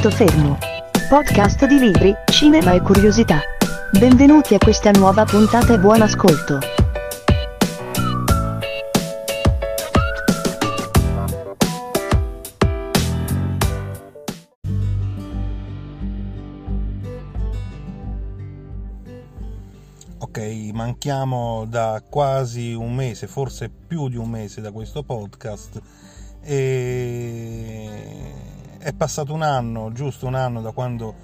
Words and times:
Punto 0.00 0.16
fermo. 0.16 0.56
Podcast 1.10 1.66
di 1.66 1.78
libri, 1.78 2.14
cinema 2.32 2.72
e 2.72 2.80
curiosità. 2.80 3.38
Benvenuti 3.98 4.54
a 4.54 4.58
questa 4.58 4.90
nuova 4.92 5.26
puntata 5.26 5.74
e 5.74 5.78
buon 5.78 6.00
ascolto. 6.00 6.58
Ok, 20.20 20.38
manchiamo 20.72 21.66
da 21.68 22.02
quasi 22.08 22.72
un 22.72 22.94
mese, 22.94 23.26
forse 23.26 23.68
più 23.68 24.08
di 24.08 24.16
un 24.16 24.30
mese 24.30 24.62
da 24.62 24.72
questo 24.72 25.02
podcast 25.02 25.78
e 26.40 28.49
è 28.80 28.92
passato 28.92 29.32
un 29.32 29.42
anno, 29.42 29.92
giusto 29.92 30.26
un 30.26 30.34
anno 30.34 30.60
da 30.60 30.72
quando 30.72 31.14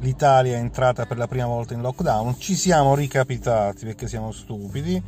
l'Italia 0.00 0.56
è 0.56 0.60
entrata 0.60 1.06
per 1.06 1.16
la 1.16 1.26
prima 1.26 1.46
volta 1.46 1.74
in 1.74 1.80
lockdown, 1.80 2.38
ci 2.38 2.54
siamo 2.54 2.94
ricapitati 2.94 3.86
perché 3.86 4.06
siamo 4.06 4.30
stupidi, 4.30 5.02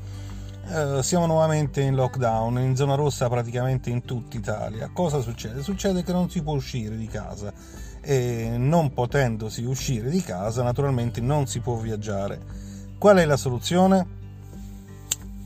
eh, 0.70 1.02
siamo 1.02 1.26
nuovamente 1.26 1.82
in 1.82 1.94
lockdown, 1.94 2.58
in 2.60 2.74
zona 2.74 2.94
rossa 2.94 3.28
praticamente 3.28 3.90
in 3.90 4.02
tutta 4.02 4.36
Italia. 4.36 4.90
Cosa 4.92 5.20
succede? 5.20 5.62
Succede 5.62 6.02
che 6.02 6.12
non 6.12 6.30
si 6.30 6.42
può 6.42 6.54
uscire 6.54 6.96
di 6.96 7.06
casa 7.06 7.52
e 8.00 8.54
non 8.56 8.92
potendosi 8.94 9.62
uscire 9.64 10.08
di 10.08 10.22
casa 10.22 10.62
naturalmente 10.62 11.20
non 11.20 11.46
si 11.46 11.58
può 11.60 11.74
viaggiare 11.74 12.68
Qual 12.98 13.16
è 13.16 13.24
la 13.24 13.36
soluzione? 13.36 14.06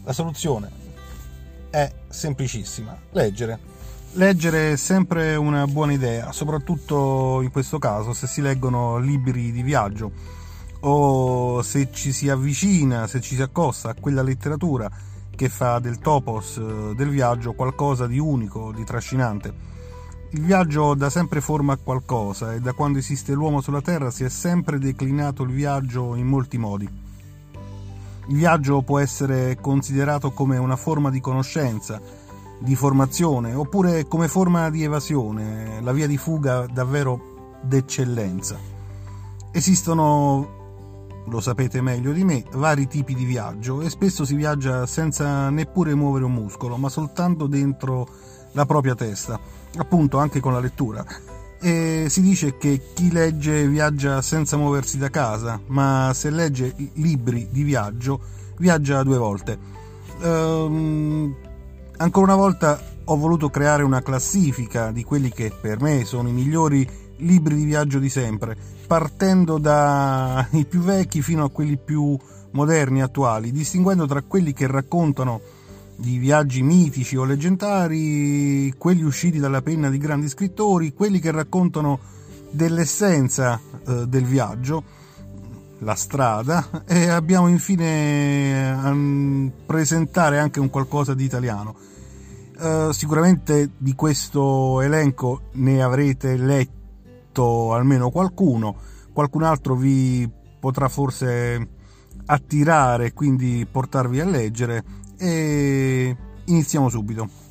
La 0.04 0.14
soluzione 0.14 0.70
è 1.68 1.92
semplicissima, 2.08 2.98
leggere. 3.10 3.71
Leggere 4.14 4.72
è 4.72 4.76
sempre 4.76 5.36
una 5.36 5.66
buona 5.66 5.92
idea, 5.92 6.32
soprattutto 6.32 7.40
in 7.40 7.50
questo 7.50 7.78
caso 7.78 8.12
se 8.12 8.26
si 8.26 8.42
leggono 8.42 8.98
libri 8.98 9.50
di 9.50 9.62
viaggio 9.62 10.12
o 10.80 11.62
se 11.62 11.88
ci 11.90 12.12
si 12.12 12.28
avvicina, 12.28 13.06
se 13.06 13.22
ci 13.22 13.36
si 13.36 13.40
accosta 13.40 13.88
a 13.88 13.94
quella 13.98 14.20
letteratura 14.20 14.90
che 15.34 15.48
fa 15.48 15.78
del 15.78 15.98
topos 15.98 16.58
eh, 16.58 16.94
del 16.94 17.08
viaggio 17.08 17.54
qualcosa 17.54 18.06
di 18.06 18.18
unico, 18.18 18.70
di 18.70 18.84
trascinante. 18.84 19.70
Il 20.32 20.42
viaggio 20.42 20.92
dà 20.92 21.08
sempre 21.08 21.40
forma 21.40 21.72
a 21.72 21.78
qualcosa 21.82 22.52
e 22.52 22.60
da 22.60 22.74
quando 22.74 22.98
esiste 22.98 23.32
l'uomo 23.32 23.62
sulla 23.62 23.80
Terra 23.80 24.10
si 24.10 24.24
è 24.24 24.28
sempre 24.28 24.78
declinato 24.78 25.42
il 25.42 25.52
viaggio 25.52 26.16
in 26.16 26.26
molti 26.26 26.58
modi. 26.58 26.86
Il 28.26 28.36
viaggio 28.36 28.82
può 28.82 28.98
essere 28.98 29.56
considerato 29.58 30.32
come 30.32 30.58
una 30.58 30.76
forma 30.76 31.08
di 31.08 31.20
conoscenza, 31.20 31.98
di 32.62 32.74
formazione, 32.74 33.54
oppure 33.54 34.06
come 34.06 34.28
forma 34.28 34.70
di 34.70 34.82
evasione, 34.82 35.80
la 35.80 35.92
via 35.92 36.06
di 36.06 36.16
fuga 36.16 36.66
davvero 36.66 37.58
d'eccellenza. 37.62 38.56
Esistono, 39.50 41.24
lo 41.26 41.40
sapete 41.40 41.80
meglio 41.80 42.12
di 42.12 42.24
me, 42.24 42.44
vari 42.52 42.86
tipi 42.86 43.14
di 43.14 43.24
viaggio 43.24 43.80
e 43.80 43.90
spesso 43.90 44.24
si 44.24 44.34
viaggia 44.34 44.86
senza 44.86 45.50
neppure 45.50 45.94
muovere 45.94 46.24
un 46.24 46.32
muscolo, 46.32 46.76
ma 46.76 46.88
soltanto 46.88 47.46
dentro 47.46 48.08
la 48.52 48.66
propria 48.66 48.94
testa, 48.94 49.38
appunto 49.76 50.18
anche 50.18 50.40
con 50.40 50.52
la 50.52 50.60
lettura 50.60 51.04
e 51.64 52.06
si 52.08 52.22
dice 52.22 52.58
che 52.58 52.88
chi 52.92 53.12
legge 53.12 53.68
viaggia 53.68 54.20
senza 54.20 54.56
muoversi 54.56 54.98
da 54.98 55.10
casa, 55.10 55.60
ma 55.66 56.10
se 56.12 56.28
legge 56.30 56.74
libri 56.94 57.46
di 57.52 57.62
viaggio 57.62 58.18
viaggia 58.56 59.04
due 59.04 59.16
volte. 59.16 59.58
Um, 60.22 61.34
ancora 61.98 62.32
una 62.32 62.42
volta 62.42 62.80
ho 63.04 63.16
voluto 63.16 63.50
creare 63.50 63.82
una 63.82 64.02
classifica 64.02 64.90
di 64.90 65.04
quelli 65.04 65.30
che 65.30 65.52
per 65.58 65.80
me 65.80 66.04
sono 66.04 66.28
i 66.28 66.32
migliori 66.32 66.88
libri 67.18 67.54
di 67.56 67.64
viaggio 67.64 67.98
di 67.98 68.08
sempre, 68.08 68.56
partendo 68.86 69.58
dai 69.58 70.64
più 70.68 70.80
vecchi 70.80 71.22
fino 71.22 71.44
a 71.44 71.50
quelli 71.50 71.76
più 71.76 72.16
moderni 72.52 73.02
attuali, 73.02 73.50
distinguendo 73.50 74.06
tra 74.06 74.22
quelli 74.22 74.52
che 74.52 74.66
raccontano 74.66 75.40
di 75.96 76.18
viaggi 76.18 76.62
mitici 76.62 77.16
o 77.16 77.24
leggendari, 77.24 78.72
quelli 78.76 79.02
usciti 79.02 79.38
dalla 79.38 79.62
penna 79.62 79.88
di 79.88 79.98
grandi 79.98 80.28
scrittori, 80.28 80.92
quelli 80.92 81.20
che 81.20 81.30
raccontano 81.30 81.98
dell'essenza 82.50 83.60
eh, 83.86 84.06
del 84.06 84.24
viaggio, 84.24 84.82
la 85.82 85.94
strada, 85.94 86.84
e 86.86 87.08
abbiamo 87.08 87.48
infine 87.48 88.72
a 88.72 88.94
presentare 89.66 90.38
anche 90.38 90.60
un 90.60 90.70
qualcosa 90.70 91.14
di 91.14 91.24
italiano. 91.24 91.74
Eh, 92.58 92.90
sicuramente 92.92 93.70
di 93.76 93.94
questo 93.94 94.80
elenco 94.80 95.42
ne 95.54 95.82
avrete 95.82 96.36
letto 96.36 97.74
almeno 97.74 98.10
qualcuno, 98.10 98.76
qualcun 99.12 99.42
altro 99.42 99.74
vi 99.74 100.30
potrà 100.60 100.88
forse 100.88 101.68
attirare, 102.26 103.12
quindi 103.12 103.66
portarvi 103.68 104.20
a 104.20 104.24
leggere 104.24 104.84
e 105.18 106.16
iniziamo 106.44 106.88
subito. 106.88 107.41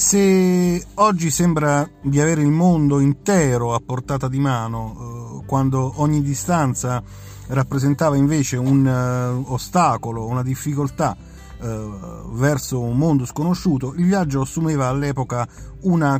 Se 0.00 0.82
oggi 0.94 1.30
sembra 1.30 1.86
di 2.00 2.20
avere 2.20 2.40
il 2.40 2.50
mondo 2.50 3.00
intero 3.00 3.74
a 3.74 3.82
portata 3.84 4.28
di 4.28 4.40
mano, 4.40 5.42
eh, 5.42 5.44
quando 5.44 5.92
ogni 5.96 6.22
distanza 6.22 7.02
rappresentava 7.48 8.16
invece 8.16 8.56
un 8.56 8.86
uh, 8.86 9.52
ostacolo, 9.52 10.24
una 10.24 10.42
difficoltà 10.42 11.14
uh, 11.60 12.32
verso 12.32 12.80
un 12.80 12.96
mondo 12.96 13.26
sconosciuto, 13.26 13.92
il 13.94 14.06
viaggio 14.06 14.40
assumeva 14.40 14.88
all'epoca 14.88 15.46
una 15.82 16.18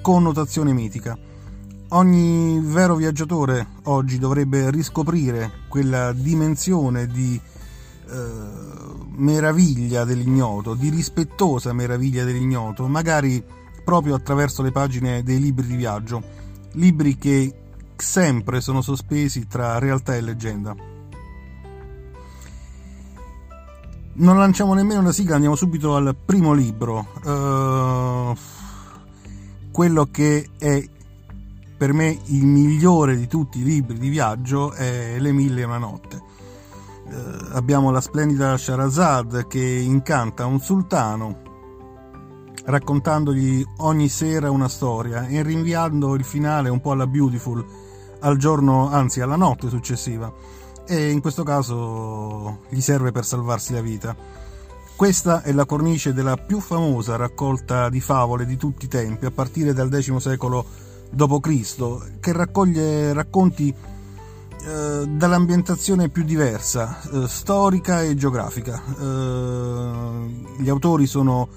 connotazione 0.00 0.72
mitica. 0.72 1.18
Ogni 1.88 2.60
vero 2.60 2.94
viaggiatore 2.94 3.66
oggi 3.86 4.18
dovrebbe 4.18 4.70
riscoprire 4.70 5.64
quella 5.68 6.12
dimensione 6.12 7.08
di 7.08 7.38
meraviglia 9.16 10.04
dell'ignoto, 10.04 10.74
di 10.74 10.88
rispettosa 10.88 11.72
meraviglia 11.72 12.24
dell'ignoto, 12.24 12.86
magari 12.86 13.44
proprio 13.84 14.14
attraverso 14.14 14.62
le 14.62 14.70
pagine 14.70 15.22
dei 15.22 15.40
libri 15.40 15.66
di 15.66 15.76
viaggio, 15.76 16.22
libri 16.72 17.16
che 17.16 17.54
sempre 17.96 18.60
sono 18.60 18.80
sospesi 18.80 19.46
tra 19.46 19.78
realtà 19.78 20.14
e 20.14 20.20
leggenda. 20.20 20.74
Non 24.20 24.36
lanciamo 24.36 24.74
nemmeno 24.74 25.02
la 25.02 25.12
sigla, 25.12 25.34
andiamo 25.34 25.54
subito 25.54 25.94
al 25.94 26.14
primo 26.14 26.52
libro, 26.52 27.06
uh, 27.24 28.36
quello 29.70 30.08
che 30.10 30.48
è 30.58 30.84
per 31.76 31.92
me 31.92 32.18
il 32.26 32.44
migliore 32.44 33.16
di 33.16 33.28
tutti 33.28 33.60
i 33.60 33.64
libri 33.64 33.98
di 33.98 34.08
viaggio 34.08 34.72
è 34.72 35.16
Le 35.20 35.32
mille 35.32 35.60
e 35.60 35.64
una 35.64 35.78
notte. 35.78 36.16
eh, 36.16 36.27
abbiamo 37.52 37.90
la 37.90 38.00
splendida 38.00 38.56
Sharazad 38.56 39.46
che 39.46 39.60
incanta 39.60 40.46
un 40.46 40.60
sultano 40.60 41.46
raccontandogli 42.64 43.64
ogni 43.78 44.08
sera 44.08 44.50
una 44.50 44.68
storia 44.68 45.26
e 45.26 45.42
rinviando 45.42 46.14
il 46.14 46.24
finale 46.24 46.68
un 46.68 46.80
po' 46.80 46.92
alla 46.92 47.06
Beautiful 47.06 47.64
al 48.20 48.36
giorno, 48.36 48.90
anzi 48.90 49.20
alla 49.20 49.36
notte 49.36 49.68
successiva 49.68 50.32
e 50.86 51.10
in 51.10 51.20
questo 51.20 51.42
caso 51.42 52.60
gli 52.68 52.80
serve 52.80 53.12
per 53.12 53.24
salvarsi 53.24 53.72
la 53.74 53.80
vita. 53.80 54.16
Questa 54.96 55.42
è 55.42 55.52
la 55.52 55.64
cornice 55.64 56.12
della 56.12 56.36
più 56.36 56.60
famosa 56.60 57.16
raccolta 57.16 57.88
di 57.88 58.00
favole 58.00 58.44
di 58.46 58.56
tutti 58.56 58.86
i 58.86 58.88
tempi, 58.88 59.26
a 59.26 59.30
partire 59.30 59.72
dal 59.72 59.90
X 59.90 60.16
secolo 60.16 60.64
d.C., 61.10 62.18
che 62.18 62.32
raccoglie 62.32 63.12
racconti 63.12 63.72
eh, 64.64 65.06
dall'ambientazione 65.06 66.08
più 66.08 66.24
diversa, 66.24 67.00
eh, 67.12 67.28
storica 67.28 68.02
e 68.02 68.14
geografica. 68.14 68.82
Eh, 69.00 70.44
gli 70.58 70.68
autori 70.68 71.06
sono 71.06 71.48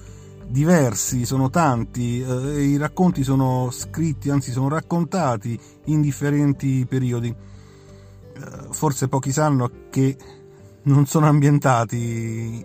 diversi, 0.46 1.24
sono 1.24 1.50
tanti, 1.50 2.20
eh, 2.20 2.56
e 2.56 2.62
i 2.62 2.76
racconti 2.76 3.24
sono 3.24 3.70
scritti, 3.70 4.30
anzi 4.30 4.52
sono 4.52 4.68
raccontati 4.68 5.58
in 5.86 6.00
differenti 6.00 6.86
periodi. 6.86 7.28
Eh, 7.28 8.66
forse 8.70 9.08
pochi 9.08 9.32
sanno 9.32 9.70
che 9.90 10.16
non 10.84 11.06
sono 11.06 11.26
ambientati 11.26 12.64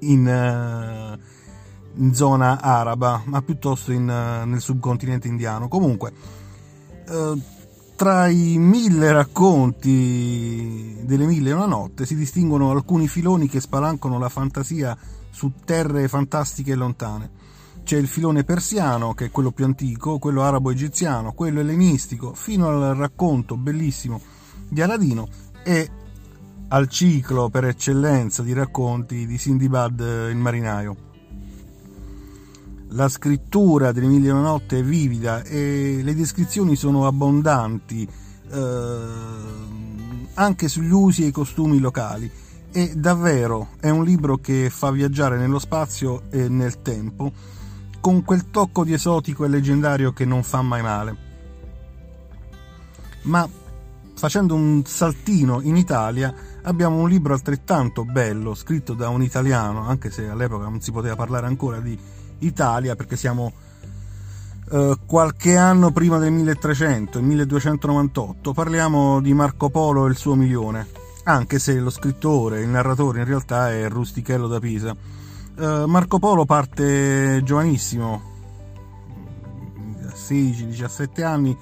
in, 0.00 1.18
in 1.94 2.14
zona 2.14 2.60
araba, 2.60 3.22
ma 3.24 3.42
piuttosto 3.42 3.92
in, 3.92 4.04
nel 4.04 4.60
subcontinente 4.60 5.28
indiano. 5.28 5.68
Comunque, 5.68 6.12
tra 7.96 8.28
i 8.28 8.58
mille 8.58 9.12
racconti 9.12 10.96
delle 11.02 11.26
mille 11.26 11.50
e 11.50 11.52
una 11.52 11.66
notte 11.66 12.06
si 12.06 12.16
distinguono 12.16 12.70
alcuni 12.70 13.06
filoni 13.06 13.48
che 13.48 13.60
spalancano 13.60 14.18
la 14.18 14.28
fantasia 14.28 14.96
su 15.30 15.52
terre 15.64 16.08
fantastiche 16.08 16.72
e 16.72 16.76
lontane. 16.76 17.30
C'è 17.84 17.96
il 17.96 18.08
filone 18.08 18.44
persiano, 18.44 19.14
che 19.14 19.26
è 19.26 19.30
quello 19.30 19.52
più 19.52 19.64
antico, 19.64 20.18
quello 20.18 20.42
arabo-egiziano, 20.42 21.32
quello 21.32 21.60
ellenistico, 21.60 22.32
fino 22.34 22.68
al 22.68 22.96
racconto 22.96 23.56
bellissimo 23.56 24.20
di 24.68 24.80
Aladino 24.80 25.28
e 25.62 25.90
al 26.68 26.88
ciclo 26.88 27.50
per 27.50 27.66
eccellenza 27.66 28.42
di 28.42 28.52
racconti 28.54 29.26
di 29.26 29.38
Sindibad 29.38 30.00
il 30.30 30.36
marinaio. 30.36 31.13
La 32.94 33.08
scrittura 33.08 33.90
dell'Emilia 33.92 34.34
Notte 34.34 34.78
è 34.78 34.82
vivida 34.82 35.42
e 35.42 36.00
le 36.02 36.14
descrizioni 36.14 36.76
sono 36.76 37.06
abbondanti 37.06 38.08
eh, 38.52 38.98
anche 40.34 40.68
sugli 40.68 40.92
usi 40.92 41.24
e 41.24 41.26
i 41.26 41.32
costumi 41.32 41.80
locali 41.80 42.30
e 42.70 42.92
davvero 42.94 43.70
è 43.80 43.90
un 43.90 44.04
libro 44.04 44.36
che 44.36 44.70
fa 44.70 44.90
viaggiare 44.90 45.38
nello 45.38 45.58
spazio 45.58 46.22
e 46.30 46.48
nel 46.48 46.82
tempo 46.82 47.32
con 48.00 48.22
quel 48.22 48.50
tocco 48.50 48.84
di 48.84 48.92
esotico 48.92 49.44
e 49.44 49.48
leggendario 49.48 50.12
che 50.12 50.24
non 50.24 50.42
fa 50.42 50.62
mai 50.62 50.82
male. 50.82 51.16
Ma 53.22 53.48
facendo 54.14 54.54
un 54.54 54.82
saltino 54.84 55.60
in 55.62 55.76
Italia 55.76 56.32
abbiamo 56.62 56.98
un 56.98 57.08
libro 57.08 57.32
altrettanto 57.32 58.04
bello 58.04 58.54
scritto 58.54 58.92
da 58.94 59.08
un 59.08 59.22
italiano, 59.22 59.86
anche 59.86 60.10
se 60.10 60.28
all'epoca 60.28 60.68
non 60.68 60.80
si 60.80 60.92
poteva 60.92 61.16
parlare 61.16 61.46
ancora 61.46 61.80
di 61.80 61.98
Italia 62.44 62.96
perché 62.96 63.16
siamo 63.16 63.52
eh, 64.70 64.96
qualche 65.06 65.56
anno 65.56 65.92
prima 65.92 66.18
del 66.18 66.32
1300, 66.32 67.18
il 67.18 67.24
1298, 67.24 68.52
parliamo 68.52 69.20
di 69.20 69.34
Marco 69.34 69.68
Polo 69.68 70.06
e 70.06 70.10
il 70.10 70.16
suo 70.16 70.34
milione, 70.34 70.86
anche 71.24 71.58
se 71.58 71.78
lo 71.78 71.90
scrittore, 71.90 72.60
il 72.60 72.68
narratore 72.68 73.20
in 73.20 73.26
realtà 73.26 73.70
è 73.70 73.88
Rustichello 73.88 74.48
da 74.48 74.58
Pisa. 74.60 74.96
Eh, 75.56 75.84
Marco 75.86 76.18
Polo 76.18 76.44
parte 76.46 77.42
giovanissimo, 77.44 78.22
16-17 80.14 81.24
anni, 81.24 81.56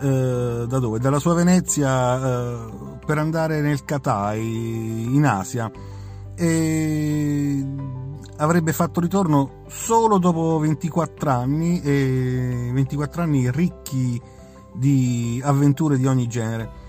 eh, 0.00 0.64
da 0.68 0.78
dove? 0.78 0.98
Dalla 1.00 1.18
sua 1.18 1.34
Venezia 1.34 2.16
eh, 2.16 2.58
per 3.04 3.18
andare 3.18 3.60
nel 3.60 3.84
Katai, 3.84 5.14
in 5.14 5.26
Asia. 5.26 5.70
E 6.36 7.64
avrebbe 8.36 8.72
fatto 8.72 9.00
ritorno 9.00 9.62
solo 9.68 10.18
dopo 10.18 10.58
24 10.58 11.30
anni 11.30 11.80
e 11.80 12.70
24 12.72 13.22
anni 13.22 13.50
ricchi 13.50 14.20
di 14.72 15.40
avventure 15.44 15.96
di 15.96 16.06
ogni 16.06 16.26
genere. 16.26 16.82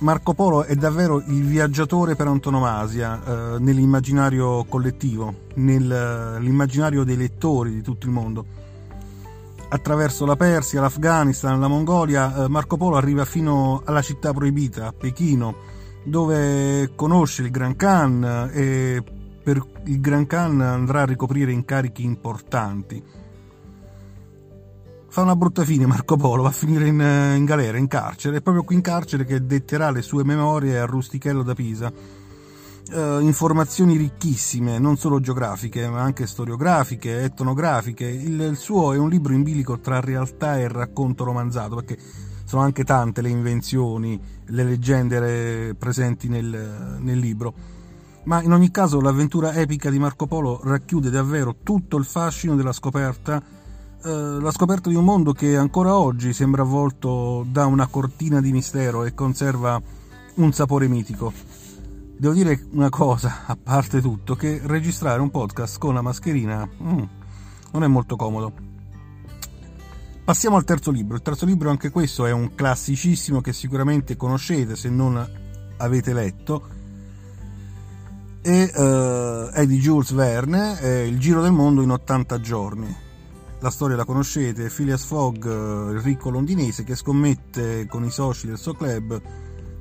Marco 0.00 0.32
Polo 0.32 0.62
è 0.62 0.76
davvero 0.76 1.18
il 1.26 1.42
viaggiatore 1.42 2.14
per 2.14 2.28
antonomasia 2.28 3.20
eh, 3.20 3.58
nell'immaginario 3.58 4.64
collettivo, 4.64 5.34
nell'immaginario 5.54 7.02
dei 7.02 7.16
lettori 7.16 7.72
di 7.72 7.82
tutto 7.82 8.06
il 8.06 8.12
mondo. 8.12 8.46
Attraverso 9.70 10.24
la 10.24 10.36
Persia, 10.36 10.80
l'Afghanistan, 10.80 11.58
la 11.58 11.66
Mongolia, 11.66 12.44
eh, 12.44 12.48
Marco 12.48 12.76
Polo 12.76 12.96
arriva 12.96 13.24
fino 13.24 13.82
alla 13.84 14.00
città 14.00 14.32
proibita, 14.32 14.86
a 14.86 14.92
Pechino, 14.92 15.56
dove 16.04 16.92
conosce 16.94 17.42
il 17.42 17.50
Gran 17.50 17.74
Khan 17.74 18.50
e 18.52 19.02
per 19.48 19.66
il 19.84 19.98
Gran 19.98 20.26
Khan 20.26 20.60
andrà 20.60 21.00
a 21.00 21.06
ricoprire 21.06 21.52
incarichi 21.52 22.04
importanti. 22.04 23.02
Fa 25.08 25.22
una 25.22 25.36
brutta 25.36 25.64
fine 25.64 25.86
Marco 25.86 26.16
Polo, 26.16 26.42
va 26.42 26.50
a 26.50 26.52
finire 26.52 26.86
in, 26.86 27.00
in 27.34 27.46
galera, 27.46 27.78
in 27.78 27.86
carcere, 27.86 28.36
è 28.36 28.40
proprio 28.42 28.62
qui 28.62 28.74
in 28.74 28.82
carcere 28.82 29.24
che 29.24 29.46
detterà 29.46 29.90
le 29.90 30.02
sue 30.02 30.22
memorie 30.22 30.78
a 30.78 30.84
Rustichello 30.84 31.42
da 31.42 31.54
Pisa. 31.54 31.90
Uh, 32.90 33.20
informazioni 33.20 33.96
ricchissime, 33.96 34.78
non 34.78 34.98
solo 34.98 35.18
geografiche, 35.18 35.88
ma 35.88 36.02
anche 36.02 36.26
storiografiche, 36.26 37.22
etnografiche. 37.22 38.04
Il, 38.04 38.38
il, 38.38 38.56
suo 38.58 38.92
è 38.92 38.98
un 38.98 39.08
libro 39.08 39.32
in 39.32 39.44
bilico 39.44 39.78
tra 39.78 39.98
realtà 40.00 40.58
e 40.58 40.68
racconto 40.68 41.24
romanzato, 41.24 41.76
perché 41.76 41.96
sono 42.44 42.60
anche 42.60 42.84
tante 42.84 43.22
le 43.22 43.30
invenzioni, 43.30 44.20
le 44.44 44.62
leggende 44.62 45.74
presenti 45.74 46.28
nel, 46.28 46.98
nel 47.00 47.18
libro 47.18 47.76
ma 48.28 48.42
in 48.42 48.52
ogni 48.52 48.70
caso 48.70 49.00
l'avventura 49.00 49.54
epica 49.54 49.88
di 49.88 49.98
Marco 49.98 50.26
Polo 50.26 50.60
racchiude 50.62 51.08
davvero 51.08 51.56
tutto 51.62 51.96
il 51.96 52.04
fascino 52.04 52.56
della 52.56 52.72
scoperta, 52.72 53.42
eh, 54.04 54.10
la 54.10 54.50
scoperta 54.50 54.90
di 54.90 54.94
un 54.94 55.04
mondo 55.04 55.32
che 55.32 55.56
ancora 55.56 55.96
oggi 55.96 56.34
sembra 56.34 56.60
avvolto 56.60 57.46
da 57.48 57.64
una 57.64 57.86
cortina 57.86 58.42
di 58.42 58.52
mistero 58.52 59.04
e 59.04 59.14
conserva 59.14 59.80
un 60.34 60.52
sapore 60.52 60.88
mitico. 60.88 61.32
Devo 62.18 62.34
dire 62.34 62.66
una 62.72 62.90
cosa, 62.90 63.46
a 63.46 63.56
parte 63.56 64.02
tutto, 64.02 64.36
che 64.36 64.60
registrare 64.62 65.22
un 65.22 65.30
podcast 65.30 65.78
con 65.78 65.94
la 65.94 66.02
mascherina 66.02 66.68
mm, 66.68 67.02
non 67.72 67.82
è 67.82 67.86
molto 67.86 68.16
comodo. 68.16 68.52
Passiamo 70.22 70.56
al 70.56 70.64
terzo 70.64 70.90
libro. 70.90 71.16
Il 71.16 71.22
terzo 71.22 71.46
libro, 71.46 71.70
anche 71.70 71.88
questo, 71.88 72.26
è 72.26 72.32
un 72.32 72.54
classicissimo 72.54 73.40
che 73.40 73.54
sicuramente 73.54 74.16
conoscete 74.16 74.76
se 74.76 74.90
non 74.90 75.26
avete 75.78 76.12
letto 76.12 76.76
e 78.48 78.72
uh, 78.74 79.50
è 79.50 79.66
di 79.66 79.78
Jules 79.78 80.14
Verne, 80.14 80.78
è 80.78 81.00
Il 81.00 81.18
giro 81.18 81.42
del 81.42 81.52
mondo 81.52 81.82
in 81.82 81.90
80 81.90 82.40
giorni. 82.40 82.96
La 83.60 83.68
storia 83.68 83.94
la 83.94 84.06
conoscete, 84.06 84.70
Phileas 84.70 85.04
Fogg, 85.04 85.44
eh, 85.44 85.92
il 85.92 86.00
ricco 86.00 86.30
londinese 86.30 86.82
che 86.82 86.94
scommette 86.94 87.86
con 87.86 88.04
i 88.04 88.10
soci 88.10 88.46
del 88.46 88.56
suo 88.56 88.72
club 88.72 89.20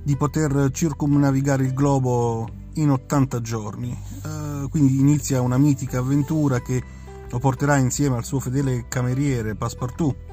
di 0.04 0.18
poter 0.18 0.70
circumnavigare 0.74 1.64
il 1.64 1.74
globo 1.74 2.46
in 2.74 2.90
80 2.92 3.40
giorni. 3.40 3.98
Uh, 4.24 4.68
quindi 4.68 5.00
inizia 5.00 5.40
una 5.40 5.58
mitica 5.58 6.00
avventura 6.00 6.60
che 6.60 6.84
lo 7.30 7.40
porterà 7.40 7.78
insieme 7.78 8.18
al 8.18 8.26
suo 8.26 8.42
fedele 8.42 8.88
cameriere 8.90 9.56
Passepartout 9.56 10.27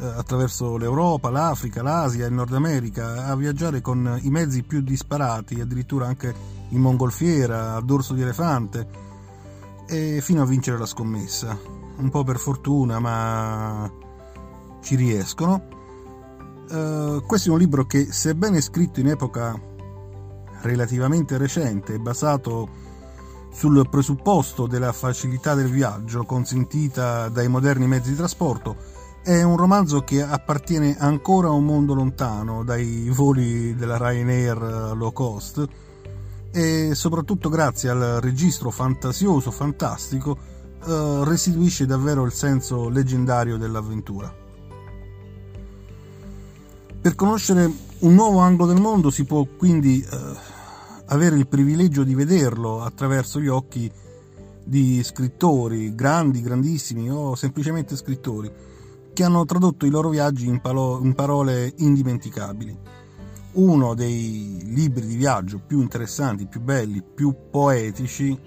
attraverso 0.00 0.76
l'Europa, 0.76 1.30
l'Africa, 1.30 1.82
l'Asia 1.82 2.24
e 2.24 2.28
il 2.28 2.34
Nord 2.34 2.54
America 2.54 3.26
a 3.26 3.36
viaggiare 3.36 3.80
con 3.80 4.18
i 4.22 4.30
mezzi 4.30 4.62
più 4.62 4.80
disparati, 4.80 5.60
addirittura 5.60 6.06
anche 6.06 6.34
in 6.68 6.80
mongolfiera, 6.80 7.74
a 7.74 7.80
dorso 7.80 8.14
di 8.14 8.22
elefante, 8.22 8.88
e 9.86 10.20
fino 10.22 10.42
a 10.42 10.46
vincere 10.46 10.78
la 10.78 10.86
scommessa. 10.86 11.58
Un 11.96 12.08
po' 12.10 12.24
per 12.24 12.38
fortuna, 12.38 12.98
ma 12.98 13.90
ci 14.80 14.94
riescono. 14.94 15.78
Uh, 16.70 17.22
questo 17.26 17.48
è 17.48 17.52
un 17.52 17.58
libro 17.58 17.84
che, 17.84 18.12
sebbene 18.12 18.60
scritto 18.60 19.00
in 19.00 19.08
epoca 19.08 19.60
relativamente 20.62 21.36
recente, 21.36 21.94
è 21.94 21.98
basato 21.98 22.68
sul 23.52 23.88
presupposto 23.90 24.66
della 24.66 24.92
facilità 24.92 25.54
del 25.54 25.68
viaggio 25.68 26.24
consentita 26.24 27.28
dai 27.28 27.48
moderni 27.48 27.88
mezzi 27.88 28.10
di 28.10 28.16
trasporto, 28.16 28.76
è 29.22 29.42
un 29.42 29.56
romanzo 29.56 30.02
che 30.02 30.22
appartiene 30.22 30.96
ancora 30.98 31.48
a 31.48 31.52
un 31.52 31.64
mondo 31.64 31.94
lontano 31.94 32.64
dai 32.64 33.08
voli 33.10 33.74
della 33.74 33.98
Ryanair 33.98 34.92
low 34.94 35.12
cost 35.12 35.66
e 36.50 36.94
soprattutto 36.94 37.48
grazie 37.48 37.90
al 37.90 38.18
registro 38.20 38.70
fantasioso, 38.70 39.50
fantastico, 39.50 40.36
eh, 40.86 41.20
restituisce 41.24 41.86
davvero 41.86 42.24
il 42.24 42.32
senso 42.32 42.88
leggendario 42.88 43.56
dell'avventura. 43.56 44.34
Per 47.00 47.14
conoscere 47.14 47.70
un 48.00 48.14
nuovo 48.14 48.38
angolo 48.38 48.72
del 48.72 48.80
mondo 48.80 49.10
si 49.10 49.24
può 49.24 49.46
quindi 49.56 50.02
eh, 50.02 50.18
avere 51.06 51.36
il 51.36 51.46
privilegio 51.46 52.04
di 52.04 52.14
vederlo 52.14 52.82
attraverso 52.82 53.40
gli 53.40 53.48
occhi 53.48 53.90
di 54.64 55.02
scrittori, 55.02 55.94
grandi, 55.94 56.40
grandissimi 56.40 57.10
o 57.10 57.34
semplicemente 57.34 57.96
scrittori, 57.96 58.50
che 59.12 59.24
hanno 59.24 59.44
tradotto 59.44 59.86
i 59.86 59.90
loro 59.90 60.08
viaggi 60.08 60.46
in, 60.46 60.60
palo- 60.60 61.00
in 61.02 61.14
parole 61.14 61.72
indimenticabili 61.76 62.98
uno 63.52 63.94
dei 63.94 64.60
libri 64.64 65.06
di 65.06 65.16
viaggio 65.16 65.58
più 65.58 65.80
interessanti, 65.80 66.46
più 66.46 66.60
belli, 66.60 67.02
più 67.02 67.34
poetici, 67.50 68.38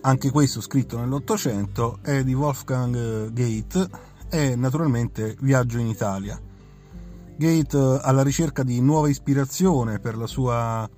anche 0.00 0.30
questo 0.30 0.60
scritto 0.60 0.98
nell'Ottocento, 0.98 1.98
è 2.02 2.22
di 2.24 2.32
Wolfgang 2.32 3.30
Goethe 3.32 3.88
e 4.30 4.56
naturalmente 4.56 5.36
Viaggio 5.40 5.78
in 5.78 5.88
Italia. 5.88 6.40
Goethe 7.36 8.00
alla 8.02 8.22
ricerca 8.22 8.62
di 8.62 8.80
nuova 8.80 9.08
ispirazione 9.08 9.98
per 9.98 10.16
la 10.16 10.26
sua 10.26 10.88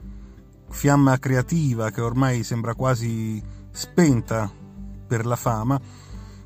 fiamma 0.68 1.18
creativa 1.18 1.90
che 1.90 2.00
ormai 2.00 2.44
sembra 2.44 2.74
quasi 2.74 3.42
spenta 3.72 4.50
per 5.06 5.26
la 5.26 5.36
fama, 5.36 5.80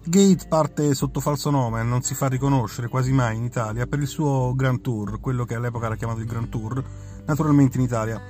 Gate 0.07 0.47
parte 0.49 0.95
sotto 0.95 1.19
falso 1.19 1.49
nome, 1.49 1.83
non 1.83 2.03
si 2.03 2.15
fa 2.15 2.29
riconoscere 2.29 2.89
quasi 2.89 3.11
mai 3.11 3.37
in 3.37 3.45
Italia 3.45 3.87
per 3.87 4.01
il 4.01 4.07
suo 4.07 4.55
Grand 4.55 4.83
Tour, 4.83 5.19
quello 5.19 5.45
che 5.45 5.55
all'epoca 5.55 5.87
era 5.87 5.97
chiamato 5.97 6.21
il 6.21 6.27
Grand 6.27 6.51
Tour, 6.51 6.85
naturalmente 7.25 7.79
in 7.79 7.85
Italia, 7.85 8.21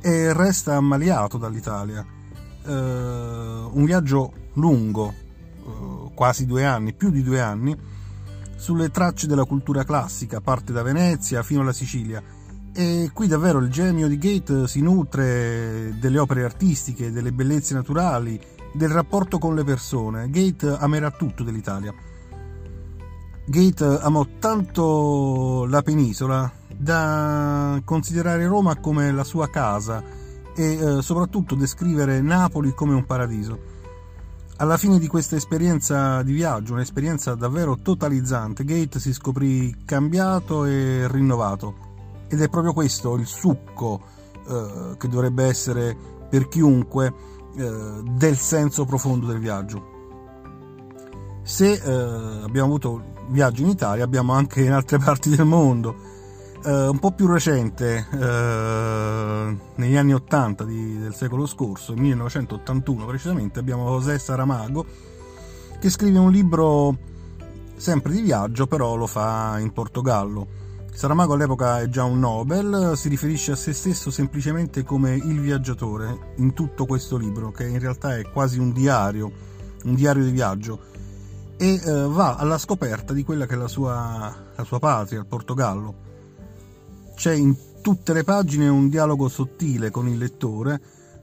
e 0.00 0.32
resta 0.32 0.76
ammaliato 0.76 1.36
dall'Italia. 1.36 2.06
Uh, 2.64 2.70
un 2.70 3.84
viaggio 3.84 4.32
lungo, 4.54 5.12
uh, 5.64 6.12
quasi 6.14 6.46
due 6.46 6.64
anni, 6.64 6.92
più 6.92 7.10
di 7.10 7.24
due 7.24 7.40
anni, 7.40 7.76
sulle 8.54 8.90
tracce 8.90 9.26
della 9.26 9.44
cultura 9.44 9.84
classica, 9.84 10.40
parte 10.40 10.72
da 10.72 10.82
Venezia 10.82 11.42
fino 11.42 11.62
alla 11.62 11.72
Sicilia. 11.72 12.22
E 12.72 13.10
qui 13.12 13.26
davvero 13.26 13.58
il 13.58 13.70
genio 13.70 14.06
di 14.06 14.18
Gate 14.18 14.68
si 14.68 14.80
nutre 14.82 15.96
delle 15.98 16.18
opere 16.20 16.44
artistiche, 16.44 17.10
delle 17.10 17.32
bellezze 17.32 17.74
naturali, 17.74 18.40
del 18.72 18.90
rapporto 18.90 19.38
con 19.38 19.54
le 19.54 19.64
persone. 19.64 20.30
Gate 20.30 20.68
amerà 20.78 21.10
tutto 21.10 21.42
dell'Italia. 21.42 21.94
Gate 23.46 23.84
amò 24.02 24.26
tanto 24.38 25.64
la 25.66 25.82
penisola 25.82 26.52
da 26.76 27.80
considerare 27.84 28.46
Roma 28.46 28.76
come 28.78 29.10
la 29.10 29.24
sua 29.24 29.48
casa 29.48 30.02
e 30.54 30.72
eh, 30.74 31.02
soprattutto 31.02 31.54
descrivere 31.54 32.20
Napoli 32.20 32.74
come 32.74 32.94
un 32.94 33.04
paradiso. 33.04 33.76
alla 34.60 34.76
fine 34.76 34.98
di 34.98 35.06
questa 35.06 35.36
esperienza 35.36 36.22
di 36.22 36.32
viaggio, 36.32 36.72
un'esperienza 36.72 37.34
davvero 37.36 37.78
totalizzante, 37.80 38.64
Gate 38.64 38.98
si 38.98 39.12
scoprì 39.12 39.84
cambiato 39.84 40.64
e 40.64 41.06
rinnovato. 41.08 41.86
Ed 42.28 42.40
è 42.42 42.48
proprio 42.48 42.72
questo 42.72 43.14
il 43.14 43.26
succo 43.26 44.02
eh, 44.48 44.96
che 44.98 45.08
dovrebbe 45.08 45.44
essere 45.44 45.96
per 46.28 46.48
chiunque 46.48 47.37
eh, 47.58 48.02
del 48.02 48.36
senso 48.36 48.84
profondo 48.84 49.26
del 49.26 49.38
viaggio. 49.38 49.96
Se 51.42 51.72
eh, 51.72 52.42
abbiamo 52.44 52.66
avuto 52.66 53.02
viaggi 53.28 53.62
in 53.62 53.68
Italia, 53.68 54.04
abbiamo 54.04 54.32
anche 54.32 54.62
in 54.62 54.72
altre 54.72 54.98
parti 55.02 55.30
del 55.30 55.44
mondo. 55.44 56.16
Uh, 56.60 56.90
un 56.90 56.98
po' 56.98 57.12
più 57.12 57.28
recente, 57.28 58.04
uh, 58.10 58.18
negli 59.76 59.94
anni 59.94 60.12
80 60.12 60.64
di, 60.64 60.98
del 60.98 61.14
secolo 61.14 61.46
scorso, 61.46 61.94
1981 61.94 63.06
precisamente, 63.06 63.60
abbiamo 63.60 63.84
José 63.90 64.18
Saramago 64.18 64.84
che 65.78 65.88
scrive 65.88 66.18
un 66.18 66.32
libro 66.32 66.98
sempre 67.76 68.12
di 68.12 68.20
viaggio, 68.22 68.66
però 68.66 68.96
lo 68.96 69.06
fa 69.06 69.58
in 69.60 69.72
Portogallo. 69.72 70.46
Saramago 70.98 71.34
all'epoca 71.34 71.80
è 71.80 71.88
già 71.88 72.02
un 72.02 72.18
Nobel, 72.18 72.94
si 72.96 73.08
riferisce 73.08 73.52
a 73.52 73.54
se 73.54 73.72
stesso 73.72 74.10
semplicemente 74.10 74.82
come 74.82 75.14
il 75.14 75.38
viaggiatore 75.38 76.32
in 76.38 76.54
tutto 76.54 76.86
questo 76.86 77.16
libro, 77.16 77.52
che 77.52 77.68
in 77.68 77.78
realtà 77.78 78.16
è 78.16 78.28
quasi 78.28 78.58
un 78.58 78.72
diario, 78.72 79.30
un 79.84 79.94
diario 79.94 80.24
di 80.24 80.32
viaggio, 80.32 80.80
e 81.56 81.80
uh, 81.84 82.10
va 82.10 82.34
alla 82.34 82.58
scoperta 82.58 83.12
di 83.12 83.22
quella 83.22 83.46
che 83.46 83.54
è 83.54 83.56
la 83.56 83.68
sua, 83.68 84.34
la 84.56 84.64
sua 84.64 84.80
patria, 84.80 85.20
il 85.20 85.26
Portogallo. 85.26 85.94
C'è 87.14 87.32
in 87.32 87.54
tutte 87.80 88.12
le 88.12 88.24
pagine 88.24 88.66
un 88.66 88.88
dialogo 88.88 89.28
sottile 89.28 89.92
con 89.92 90.08
il 90.08 90.18
lettore, 90.18 90.80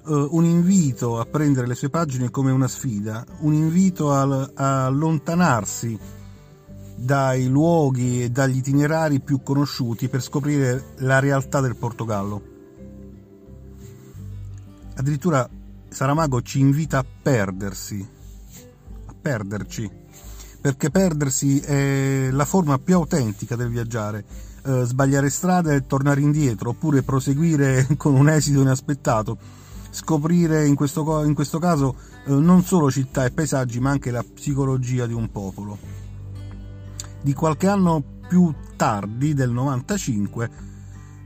eh, 0.08 0.28
un 0.30 0.46
invito 0.46 1.20
a 1.20 1.26
prendere 1.26 1.68
le 1.68 1.76
sue 1.76 1.90
pagine 1.90 2.30
come 2.30 2.52
una 2.52 2.70
sfida, 2.70 3.26
un 3.40 3.52
invito 3.52 4.14
a, 4.14 4.52
a 4.54 4.86
allontanarsi 4.86 6.00
dai 6.96 7.48
luoghi 7.48 8.24
e 8.24 8.30
dagli 8.30 8.58
itinerari 8.58 9.20
più 9.20 9.42
conosciuti 9.44 10.08
per 10.08 10.22
scoprire 10.22 10.94
la 10.98 11.20
realtà 11.20 11.60
del 11.62 11.76
Portogallo. 11.76 12.54
Addirittura 14.96 15.48
Saramago 15.90 16.42
ci 16.42 16.60
invita 16.60 17.00
a 17.00 17.06
perdersi, 17.22 18.08
a 19.06 19.14
perderci, 19.22 19.90
perché 20.62 20.90
perdersi 20.90 21.60
è 21.60 22.30
la 22.32 22.46
forma 22.46 22.78
più 22.80 22.96
autentica 22.96 23.56
del 23.56 23.70
viaggiare 23.70 24.54
eh, 24.66 24.84
sbagliare 24.84 25.30
strada 25.30 25.74
e 25.74 25.86
tornare 25.86 26.22
indietro, 26.22 26.72
oppure 26.72 27.04
proseguire 27.04 27.88
con 27.98 28.16
un 28.16 28.30
esito 28.30 28.62
inaspettato, 28.62 29.38
scoprire 29.92 30.66
in 30.66 30.76
questo, 30.76 31.24
in 31.24 31.34
questo 31.34 31.60
caso 31.60 31.96
eh, 32.26 32.32
non 32.34 32.64
solo 32.64 32.90
città 32.90 33.26
e 33.26 33.32
paesaggi, 33.32 33.80
ma 33.80 33.92
anche 33.92 34.12
la 34.12 34.24
psicologia 34.24 35.06
di 35.06 35.14
un 35.14 35.30
popolo. 35.30 36.05
Di 37.26 37.34
qualche 37.34 37.68
anno 37.68 38.04
più 38.28 38.54
tardi, 38.76 39.34
del 39.34 39.50
95, 39.50 40.50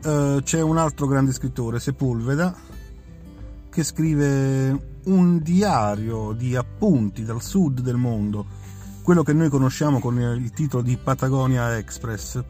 eh, 0.02 0.40
c'è 0.42 0.62
un 0.62 0.78
altro 0.78 1.08
grande 1.08 1.34
scrittore, 1.34 1.82
Sepulveda, 1.82 2.56
che 3.70 3.84
scrive 3.84 5.02
un 5.04 5.42
diario 5.42 6.32
di 6.32 6.56
appunti 6.56 7.26
dal 7.26 7.42
sud 7.42 7.82
del 7.82 7.98
mondo, 7.98 8.46
quello 9.02 9.24
che 9.24 9.34
noi 9.34 9.50
conosciamo 9.50 10.00
con 10.00 10.18
il 10.18 10.52
titolo 10.52 10.82
di 10.84 10.96
Patagonia 10.96 11.76
Express. 11.76 12.42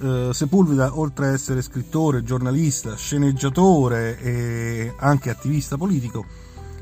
Eh, 0.00 0.30
Sepulveda, 0.32 0.98
oltre 0.98 1.26
ad 1.26 1.34
essere 1.34 1.60
scrittore, 1.60 2.22
giornalista, 2.22 2.96
sceneggiatore 2.96 4.18
e 4.18 4.94
anche 4.96 5.28
attivista 5.28 5.76
politico, 5.76 6.24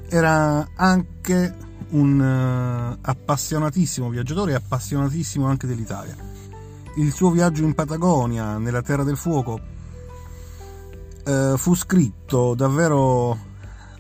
era 0.09 0.69
anche 0.77 1.53
un 1.91 2.19
uh, 2.21 2.99
appassionatissimo 3.01 4.09
viaggiatore 4.09 4.53
e 4.53 4.55
appassionatissimo 4.55 5.47
anche 5.47 5.67
dell'Italia. 5.67 6.17
Il 6.97 7.13
suo 7.13 7.31
viaggio 7.31 7.65
in 7.65 7.75
Patagonia, 7.75 8.59
nella 8.59 8.83
Terra 8.83 9.03
del 9.03 9.17
Fuoco, 9.17 9.61
uh, 11.25 11.57
fu 11.57 11.75
scritto 11.75 12.55
davvero 12.55 13.37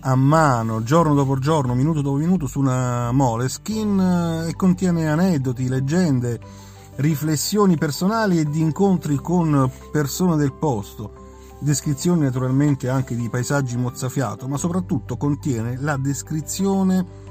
a 0.00 0.14
mano, 0.14 0.82
giorno 0.82 1.14
dopo 1.14 1.38
giorno, 1.38 1.74
minuto 1.74 2.02
dopo 2.02 2.16
minuto, 2.16 2.46
su 2.46 2.60
una 2.60 3.10
moleskin 3.12 3.98
uh, 3.98 4.48
e 4.48 4.54
contiene 4.54 5.08
aneddoti, 5.08 5.68
leggende, 5.68 6.40
riflessioni 6.96 7.76
personali 7.76 8.38
e 8.38 8.44
di 8.44 8.60
incontri 8.60 9.16
con 9.16 9.70
persone 9.90 10.36
del 10.36 10.52
posto, 10.52 11.56
descrizioni 11.58 12.20
naturalmente 12.20 12.88
anche 12.88 13.16
di 13.16 13.28
paesaggi 13.28 13.76
mozzafiato, 13.76 14.46
ma 14.46 14.56
soprattutto 14.56 15.16
contiene 15.16 15.76
la 15.80 15.96
descrizione 15.96 17.23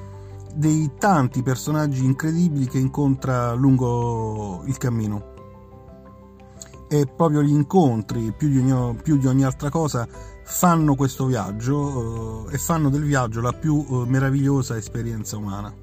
dei 0.54 0.92
tanti 0.98 1.42
personaggi 1.42 2.06
incredibili 2.06 2.68
che 2.68 2.78
incontra 2.78 3.54
lungo 3.54 4.64
il 4.66 4.78
cammino. 4.78 5.32
E 6.88 7.08
proprio 7.08 7.42
gli 7.42 7.52
incontri, 7.52 8.34
più 8.38 8.50
di 8.50 8.60
ogni, 8.60 8.96
più 9.02 9.18
di 9.18 9.26
ogni 9.26 9.44
altra 9.44 9.70
cosa, 9.70 10.08
fanno 10.44 10.96
questo 10.96 11.26
viaggio 11.26 12.48
eh, 12.50 12.54
e 12.54 12.58
fanno 12.58 12.90
del 12.90 13.04
viaggio 13.04 13.42
la 13.42 13.54
più 13.54 13.86
eh, 13.90 14.04
meravigliosa 14.08 14.78
esperienza 14.78 15.38
umana. 15.38 15.74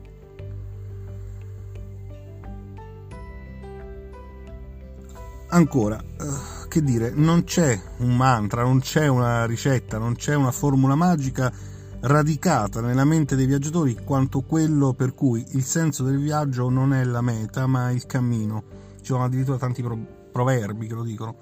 Ancora, 5.52 5.98
eh, 5.98 6.68
che 6.68 6.80
dire, 6.80 7.10
non 7.12 7.42
c'è 7.42 7.78
un 7.98 8.16
mantra, 8.16 8.62
non 8.62 8.78
c'è 8.78 9.08
una 9.08 9.46
ricetta, 9.46 9.98
non 9.98 10.14
c'è 10.14 10.36
una 10.36 10.52
formula 10.52 10.94
magica 10.94 11.52
radicata 12.00 12.80
nella 12.80 13.04
mente 13.04 13.36
dei 13.36 13.46
viaggiatori 13.46 13.98
quanto 14.02 14.40
quello 14.40 14.94
per 14.94 15.14
cui 15.14 15.44
il 15.50 15.62
senso 15.62 16.02
del 16.02 16.18
viaggio 16.18 16.70
non 16.70 16.94
è 16.94 17.04
la 17.04 17.20
meta 17.20 17.66
ma 17.66 17.90
il 17.90 18.06
cammino. 18.06 18.62
Ci 19.00 19.06
sono 19.06 19.24
addirittura 19.24 19.58
tanti 19.58 19.84
proverbi 20.32 20.86
che 20.86 20.94
lo 20.94 21.02
dicono. 21.02 21.36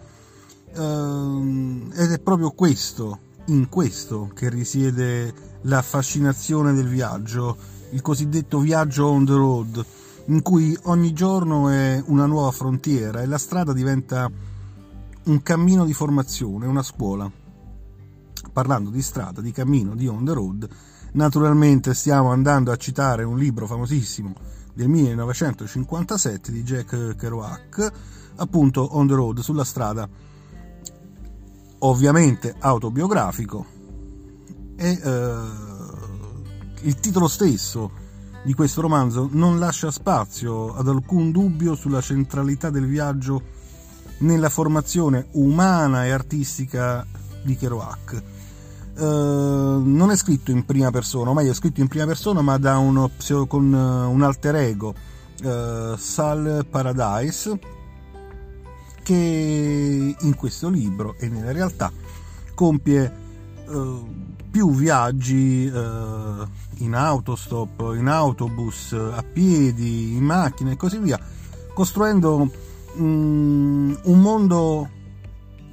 Ehm, 0.75 1.93
ed 1.95 2.13
è 2.13 2.19
proprio 2.19 2.51
questo, 2.51 3.19
in 3.47 3.69
questo, 3.69 4.31
che 4.35 4.49
risiede 4.49 5.33
la 5.63 5.83
fascinazione 5.83 6.73
del 6.73 6.89
viaggio, 6.89 7.57
il 7.91 8.03
cosiddetto 8.03 8.59
viaggio 8.59 9.07
on 9.07 9.25
the 9.25 9.33
road 9.33 9.87
in 10.29 10.43
cui 10.43 10.77
ogni 10.85 11.13
giorno 11.13 11.71
è 11.71 12.03
una 12.07 12.27
nuova 12.27 12.51
frontiera 12.51 13.23
e 13.23 13.27
la 13.27 13.39
strada 13.39 13.73
diventa 13.73 14.31
un 15.25 15.43
cammino 15.43 15.85
di 15.85 15.93
formazione, 15.95 16.67
una 16.67 16.83
scuola. 16.83 17.31
Parlando 18.59 18.91
di 18.91 19.03
strada, 19.03 19.41
di 19.41 19.53
cammino, 19.53 19.95
di 19.95 20.09
on 20.09 20.25
the 20.25 20.33
road, 20.33 20.69
naturalmente 21.13 21.95
stiamo 21.95 22.33
andando 22.33 22.73
a 22.73 22.77
citare 22.77 23.23
un 23.23 23.39
libro 23.39 23.69
famosissimo 23.69 24.35
del 24.75 24.89
1957 24.89 26.51
di 26.51 26.65
Jack 26.65 27.15
Kerouac, 27.15 27.93
appunto 28.35 28.97
On 28.97 29.07
the 29.07 29.15
Road, 29.15 29.39
sulla 29.39 29.63
strada, 29.63 30.09
ovviamente 31.79 32.57
autobiografico, 32.59 33.65
e 34.75 35.01
eh, 35.01 35.41
il 36.83 36.97
titolo 36.99 37.29
stesso 37.29 37.93
di 38.43 38.55
questo 38.55 38.81
romanzo 38.81 39.29
non 39.31 39.61
lascia 39.61 39.93
spazio 39.93 40.75
ad 40.75 40.89
alcun 40.89 41.31
dubbio 41.31 41.77
sulla 41.77 42.01
centralità 42.01 42.71
del 42.71 42.87
viaggio 42.89 43.41
nella 44.19 44.49
formazione 44.49 45.29
umana 45.35 46.07
e 46.07 46.11
artistica 46.11 47.07
di 47.45 47.55
Kerouac. 47.55 48.38
Uh, 48.99 49.81
non 49.85 50.11
è 50.11 50.17
scritto 50.17 50.51
in 50.51 50.65
prima 50.65 50.91
persona, 50.91 51.31
o 51.31 51.35
meglio 51.35 51.53
è 51.53 51.55
scritto 51.55 51.81
in 51.81 51.87
prima 51.87 52.05
persona 52.05 52.41
ma 52.41 52.59
da 52.59 52.79
uno, 52.79 53.13
con 53.47 53.73
uh, 53.73 54.11
un 54.11 54.23
alter 54.23 54.57
ego, 54.57 54.93
uh, 55.45 55.97
Sal 55.97 56.67
Paradise, 56.69 57.59
che 59.05 60.17
in 60.19 60.35
questo 60.35 60.69
libro 60.69 61.15
e 61.17 61.29
nella 61.29 61.53
realtà 61.53 61.93
compie 62.55 63.27
più 64.51 64.71
viaggi 64.73 65.65
in 65.65 66.95
autostop, 66.95 67.95
in 67.97 68.09
autobus, 68.09 68.93
a 68.93 69.23
piedi, 69.23 70.17
in 70.17 70.25
macchina 70.25 70.71
e 70.71 70.77
così 70.77 70.99
via, 70.99 71.21
costruendo 71.75 72.51
um, 72.97 73.99
un 74.03 74.21
mondo 74.21 74.89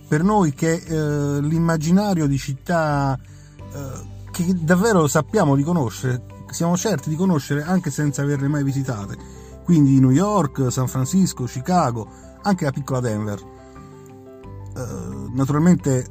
per 0.07 0.23
noi 0.23 0.53
che 0.53 0.73
eh, 0.73 1.41
l'immaginario 1.41 2.27
di 2.27 2.37
città 2.37 3.19
eh, 3.19 4.13
che 4.31 4.53
davvero 4.61 5.07
sappiamo 5.07 5.55
di 5.55 5.63
conoscere, 5.63 6.25
siamo 6.49 6.77
certi 6.77 7.09
di 7.09 7.15
conoscere 7.15 7.63
anche 7.63 7.89
senza 7.91 8.21
averle 8.21 8.47
mai 8.47 8.63
visitate. 8.63 9.17
Quindi 9.63 9.99
New 9.99 10.11
York, 10.11 10.71
San 10.71 10.87
Francisco, 10.87 11.45
Chicago, 11.45 12.07
anche 12.43 12.65
la 12.65 12.71
piccola 12.71 12.99
Denver. 12.99 13.53
Uh, 14.75 15.31
naturalmente 15.33 16.05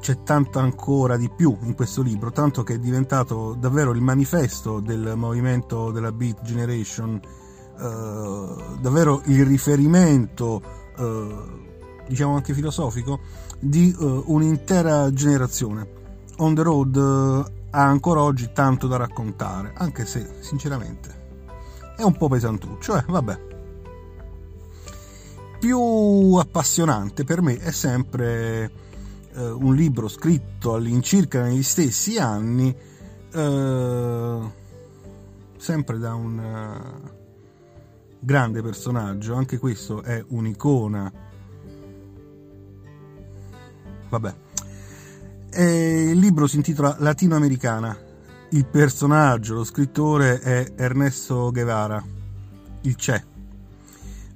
c'è 0.00 0.22
tanto 0.22 0.60
ancora 0.60 1.16
di 1.16 1.28
più 1.28 1.56
in 1.62 1.74
questo 1.74 2.02
libro, 2.02 2.30
tanto 2.30 2.62
che 2.62 2.74
è 2.74 2.78
diventato 2.78 3.56
davvero 3.58 3.90
il 3.90 4.00
manifesto 4.00 4.78
del 4.80 5.14
movimento 5.16 5.90
della 5.90 6.12
Beat 6.12 6.42
Generation, 6.42 7.20
eh, 7.78 8.78
davvero 8.80 9.22
il 9.24 9.44
riferimento, 9.44 10.62
eh, 10.96 11.75
diciamo 12.06 12.34
anche 12.34 12.54
filosofico, 12.54 13.20
di 13.58 13.94
eh, 13.98 14.22
un'intera 14.26 15.12
generazione. 15.12 15.88
On 16.38 16.54
the 16.54 16.62
Road 16.62 16.96
ha 16.96 17.82
ancora 17.82 18.22
oggi 18.22 18.50
tanto 18.52 18.86
da 18.86 18.96
raccontare, 18.96 19.72
anche 19.74 20.06
se 20.06 20.36
sinceramente 20.40 21.24
è 21.96 22.02
un 22.02 22.16
po' 22.16 22.28
pesantuccio, 22.28 22.96
eh, 22.96 23.04
vabbè. 23.06 23.54
Più 25.58 26.34
appassionante 26.34 27.24
per 27.24 27.40
me 27.40 27.56
è 27.56 27.72
sempre 27.72 28.70
eh, 29.32 29.50
un 29.50 29.74
libro 29.74 30.06
scritto 30.06 30.74
all'incirca 30.74 31.42
negli 31.42 31.62
stessi 31.62 32.18
anni, 32.18 32.76
sempre 35.58 35.98
da 35.98 36.14
un 36.14 36.38
uh, 36.38 37.10
grande 38.18 38.62
personaggio, 38.62 39.34
anche 39.34 39.58
questo 39.58 40.02
è 40.02 40.24
un'icona. 40.28 41.12
Vabbè. 44.18 44.34
E 45.50 46.10
il 46.10 46.18
libro 46.18 46.46
si 46.46 46.56
intitola 46.56 46.96
Latinoamericana. 46.98 47.96
Il 48.50 48.66
personaggio, 48.66 49.54
lo 49.54 49.64
scrittore 49.64 50.40
è 50.40 50.72
Ernesto 50.76 51.50
Guevara, 51.50 52.02
il 52.82 52.94
CE. 52.96 53.24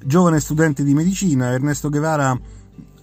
Giovane 0.02 0.40
studente 0.40 0.82
di 0.82 0.94
medicina, 0.94 1.50
Ernesto 1.50 1.88
Guevara 1.88 2.38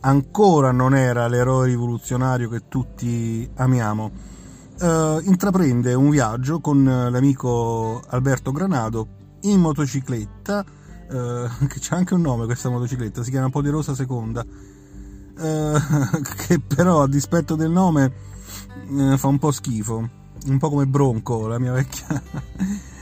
ancora 0.01 0.71
non 0.71 0.95
era 0.95 1.27
l'eroe 1.27 1.67
rivoluzionario 1.67 2.49
che 2.49 2.63
tutti 2.67 3.49
amiamo. 3.55 4.35
Uh, 4.79 5.19
intraprende 5.23 5.95
un 5.95 6.11
viaggio 6.11 6.59
con 6.59 6.83
l'amico 6.83 8.03
Alberto 8.09 8.51
Granado 8.51 9.07
in 9.41 9.59
motocicletta, 9.59 10.63
uh, 11.09 11.65
che 11.67 11.79
c'è 11.79 11.95
anche 11.95 12.13
un 12.13 12.21
nome 12.21 12.45
questa 12.45 12.69
motocicletta, 12.69 13.23
si 13.23 13.31
chiama 13.31 13.49
Poderosa 13.49 13.95
Seconda, 13.95 14.45
uh, 15.37 16.21
che 16.47 16.59
però 16.59 17.03
a 17.03 17.07
dispetto 17.07 17.55
del 17.55 17.71
nome 17.71 18.25
fa 19.17 19.27
un 19.27 19.37
po' 19.37 19.51
schifo, 19.51 20.09
un 20.45 20.57
po' 20.57 20.69
come 20.69 20.85
Bronco, 20.85 21.47
la 21.47 21.59
mia 21.59 21.73
vecchia 21.73 22.07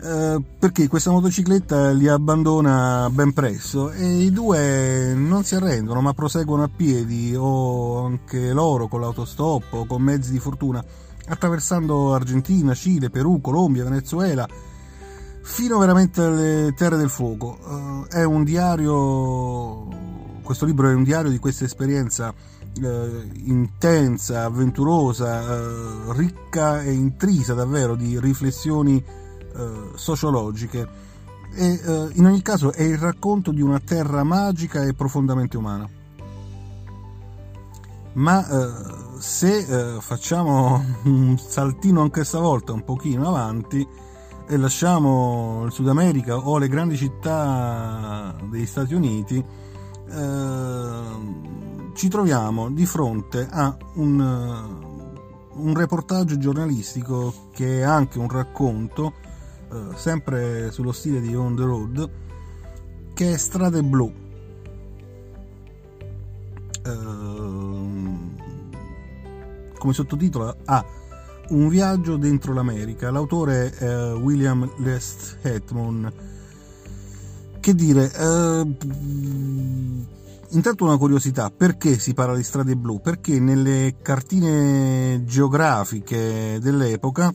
eh, 0.00 0.42
perché 0.58 0.88
questa 0.88 1.10
motocicletta 1.10 1.90
li 1.90 2.08
abbandona 2.08 3.08
ben 3.10 3.32
presto 3.32 3.90
e 3.90 4.06
i 4.06 4.32
due 4.32 5.12
non 5.14 5.44
si 5.44 5.54
arrendono 5.54 6.00
ma 6.00 6.12
proseguono 6.14 6.62
a 6.64 6.70
piedi 6.74 7.34
o 7.36 8.04
anche 8.04 8.52
loro 8.52 8.88
con 8.88 9.00
l'autostop 9.00 9.72
o 9.72 9.86
con 9.86 10.02
mezzi 10.02 10.30
di 10.30 10.38
fortuna 10.38 10.84
attraversando 11.30 12.14
Argentina, 12.14 12.74
Cile, 12.74 13.10
Perù, 13.10 13.40
Colombia, 13.40 13.84
Venezuela 13.84 14.48
fino 15.42 15.78
veramente 15.78 16.20
alle 16.20 16.74
terre 16.76 16.96
del 16.96 17.08
fuoco. 17.08 17.58
Uh, 17.62 18.04
è 18.06 18.22
un 18.22 18.44
diario, 18.44 19.88
questo 20.48 20.64
libro 20.64 20.88
è 20.88 20.94
un 20.94 21.02
diario 21.02 21.30
di 21.30 21.38
questa 21.38 21.66
esperienza 21.66 22.32
uh, 22.32 22.86
intensa, 23.44 24.44
avventurosa, 24.44 25.42
uh, 25.42 26.12
ricca 26.12 26.80
e 26.80 26.90
intrisa 26.90 27.52
davvero 27.52 27.94
di 27.94 28.18
riflessioni 28.18 28.96
eh, 28.96 29.90
sociologiche 29.94 30.88
e 31.52 31.66
eh, 31.66 32.08
in 32.14 32.24
ogni 32.24 32.40
caso 32.40 32.72
è 32.72 32.82
il 32.82 32.96
racconto 32.96 33.52
di 33.52 33.60
una 33.60 33.78
terra 33.78 34.24
magica 34.24 34.84
e 34.84 34.94
profondamente 34.94 35.58
umana. 35.58 35.86
Ma 38.14 38.48
eh, 38.48 38.72
se 39.18 39.58
eh, 39.96 40.00
facciamo 40.00 40.82
un 41.04 41.36
saltino 41.36 42.00
anche 42.00 42.24
stavolta 42.24 42.72
un 42.72 42.84
pochino 42.84 43.28
avanti 43.28 43.86
e 44.48 44.56
lasciamo 44.56 45.64
il 45.66 45.72
Sud 45.72 45.88
America 45.88 46.38
o 46.38 46.56
le 46.56 46.68
grandi 46.68 46.96
città 46.96 48.34
degli 48.48 48.64
Stati 48.64 48.94
Uniti, 48.94 49.44
eh, 50.10 51.92
ci 51.94 52.08
troviamo 52.08 52.70
di 52.70 52.86
fronte 52.86 53.46
a 53.50 53.76
un, 53.94 54.20
un 55.52 55.74
reportaggio 55.74 56.38
giornalistico 56.38 57.48
che 57.52 57.80
è 57.80 57.82
anche 57.82 58.18
un 58.18 58.28
racconto 58.28 59.14
eh, 59.70 59.96
sempre 59.96 60.70
sullo 60.70 60.92
stile 60.92 61.20
di 61.20 61.34
On 61.34 61.54
the 61.54 61.62
Road, 61.62 62.10
che 63.12 63.34
è 63.34 63.36
Strade 63.36 63.82
Blu. 63.82 64.26
Uh, 66.86 68.36
come 69.76 69.92
sottotitolo 69.92 70.56
ha 70.64 70.84
Un 71.50 71.68
viaggio 71.68 72.16
dentro 72.16 72.52
l'America. 72.54 73.10
L'autore 73.10 73.70
è 73.70 74.12
William 74.14 74.70
Lest 74.78 75.38
Hetman. 75.42 76.12
Che 77.60 77.74
dire, 77.74 78.04
uh, 78.04 78.76
intanto 80.50 80.84
una 80.84 80.96
curiosità, 80.96 81.50
perché 81.50 81.98
si 81.98 82.14
parla 82.14 82.36
di 82.36 82.42
strade 82.42 82.76
blu? 82.76 83.00
Perché 83.00 83.38
nelle 83.38 83.96
cartine 84.00 85.22
geografiche 85.24 86.58
dell'epoca 86.60 87.32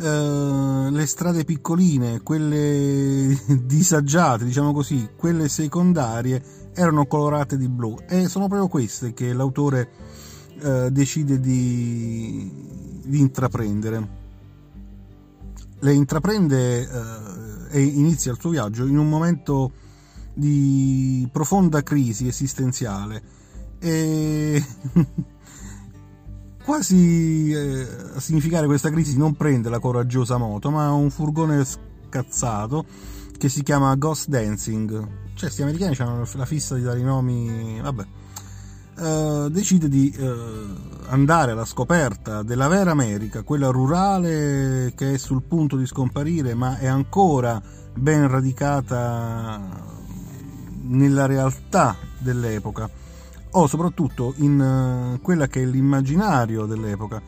eh, 0.00 0.88
le 0.90 1.06
strade 1.06 1.44
piccoline, 1.44 2.20
quelle 2.22 3.36
disagiate, 3.64 4.44
diciamo 4.44 4.72
così, 4.72 5.08
quelle 5.16 5.48
secondarie 5.48 6.40
erano 6.74 7.06
colorate 7.06 7.56
di 7.56 7.68
blu 7.68 7.98
e 8.06 8.28
sono 8.28 8.46
proprio 8.46 8.68
queste 8.68 9.12
che 9.12 9.32
l'autore 9.32 9.90
uh, 10.62 10.88
decide 10.90 11.40
di, 11.40 13.00
di, 13.04 13.18
intraprendere. 13.18 14.16
Le 15.80 15.92
intraprende 15.92 16.80
uh, 16.82 17.47
e 17.70 17.82
inizia 17.82 18.32
il 18.32 18.38
suo 18.40 18.50
viaggio 18.50 18.86
in 18.86 18.98
un 18.98 19.08
momento 19.08 19.72
di 20.34 21.28
profonda 21.32 21.82
crisi 21.82 22.28
esistenziale 22.28 23.22
e 23.80 24.64
quasi 26.64 27.50
eh, 27.52 27.86
a 28.14 28.20
significare 28.20 28.66
questa 28.66 28.90
crisi 28.90 29.16
non 29.16 29.34
prende 29.34 29.68
la 29.68 29.78
coraggiosa 29.78 30.36
moto, 30.36 30.70
ma 30.70 30.90
un 30.92 31.10
furgone 31.10 31.64
scazzato 31.64 32.84
che 33.38 33.48
si 33.48 33.62
chiama 33.62 33.94
Ghost 33.94 34.28
Dancing. 34.28 34.90
Cioè, 34.90 35.48
questi 35.48 35.62
americani 35.62 35.94
hanno 35.98 36.28
la 36.34 36.44
fissa 36.44 36.74
di 36.74 36.82
dare 36.82 36.98
i 36.98 37.04
nomi. 37.04 37.80
Vabbè. 37.80 38.04
Uh, 38.98 39.48
decide 39.48 39.88
di 39.88 40.12
uh, 40.18 40.26
andare 41.06 41.52
alla 41.52 41.64
scoperta 41.64 42.42
della 42.42 42.66
vera 42.66 42.90
America, 42.90 43.42
quella 43.42 43.68
rurale 43.68 44.92
che 44.96 45.14
è 45.14 45.18
sul 45.18 45.42
punto 45.44 45.76
di 45.76 45.86
scomparire, 45.86 46.54
ma 46.54 46.78
è 46.78 46.88
ancora 46.88 47.62
ben 47.94 48.26
radicata 48.26 49.60
nella 50.82 51.26
realtà 51.26 51.94
dell'epoca. 52.18 52.90
O 53.52 53.68
soprattutto 53.68 54.34
in 54.38 54.58
uh, 54.58 55.20
quella 55.22 55.46
che 55.46 55.62
è 55.62 55.64
l'immaginario 55.64 56.66
dell'epoca, 56.66 57.22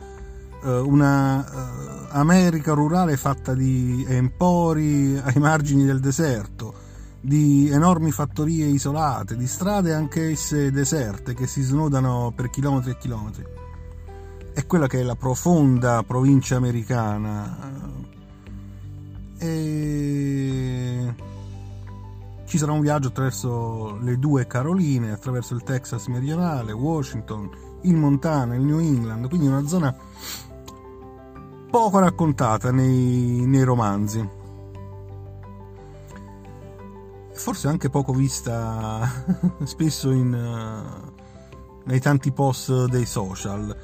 uh, 0.63 0.69
una 0.85 1.37
uh, 1.37 2.07
America 2.09 2.73
rurale 2.73 3.15
fatta 3.15 3.53
di 3.53 4.05
empori 4.09 5.17
ai 5.17 5.39
margini 5.39 5.85
del 5.85 6.01
deserto, 6.01 6.80
di 7.21 7.69
enormi 7.69 8.11
fattorie 8.11 8.65
isolate, 8.65 9.37
di 9.37 9.45
strade 9.45 9.93
anch'esse 9.93 10.71
deserte 10.71 11.35
che 11.35 11.45
si 11.45 11.61
snodano 11.61 12.33
per 12.35 12.49
chilometri 12.49 12.91
e 12.91 12.97
chilometri. 12.97 13.45
È 14.53 14.65
quella 14.65 14.87
che 14.87 14.99
è 14.99 15.03
la 15.03 15.15
profonda 15.15 16.03
provincia 16.03 16.55
americana. 16.55 17.99
E 19.37 21.15
ci 22.45 22.57
sarà 22.57 22.73
un 22.73 22.81
viaggio 22.81 23.07
attraverso 23.07 23.97
le 24.01 24.17
due 24.17 24.45
Caroline, 24.45 25.11
attraverso 25.11 25.53
il 25.53 25.63
Texas 25.63 26.07
meridionale, 26.07 26.73
Washington, 26.73 27.49
il 27.83 27.95
Montana, 27.95 28.55
il 28.55 28.61
New 28.61 28.79
England, 28.79 29.29
quindi 29.29 29.47
una 29.47 29.65
zona 29.65 29.95
poco 31.69 31.99
raccontata 31.99 32.71
nei, 32.71 33.45
nei 33.45 33.63
romanzi. 33.63 34.39
Forse 37.41 37.67
anche 37.67 37.89
poco 37.89 38.13
vista 38.13 39.25
spesso 39.65 40.11
in, 40.11 40.31
uh, 40.31 41.11
nei 41.85 41.99
tanti 41.99 42.31
post 42.31 42.85
dei 42.85 43.07
social. 43.07 43.75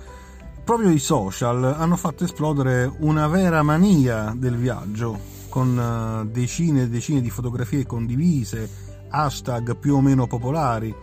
Proprio 0.63 0.91
i 0.91 0.99
social 0.99 1.63
hanno 1.63 1.95
fatto 1.95 2.23
esplodere 2.23 2.89
una 2.99 3.27
vera 3.27 3.63
mania 3.63 4.35
del 4.37 4.57
viaggio, 4.57 5.19
con 5.49 5.75
eh, 5.75 6.29
decine 6.29 6.83
e 6.83 6.87
decine 6.87 7.19
di 7.19 7.31
fotografie 7.31 7.87
condivise, 7.87 8.69
hashtag 9.09 9.75
più 9.75 9.95
o 9.95 10.01
meno 10.01 10.27
popolari 10.27 10.93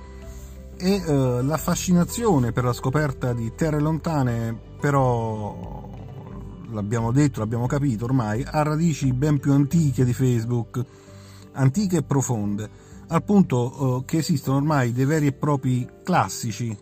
e 0.76 1.02
eh, 1.04 1.42
la 1.42 1.56
fascinazione 1.56 2.52
per 2.52 2.62
la 2.62 2.72
scoperta 2.72 3.32
di 3.32 3.52
terre 3.56 3.80
lontane 3.80 4.56
però 4.80 5.90
l'abbiamo 6.70 7.10
detto, 7.10 7.40
l'abbiamo 7.40 7.66
capito 7.66 8.04
ormai, 8.04 8.44
ha 8.46 8.62
radici 8.62 9.12
ben 9.12 9.40
più 9.40 9.52
antiche 9.52 10.04
di 10.04 10.12
Facebook, 10.12 11.02
antiche 11.54 11.98
e 11.98 12.02
profonde, 12.02 12.68
al 13.08 13.24
punto 13.24 14.00
eh, 14.00 14.04
che 14.04 14.18
esistono 14.18 14.58
ormai 14.58 14.92
dei 14.92 15.04
veri 15.04 15.26
e 15.26 15.32
propri 15.32 15.88
classici 16.02 16.76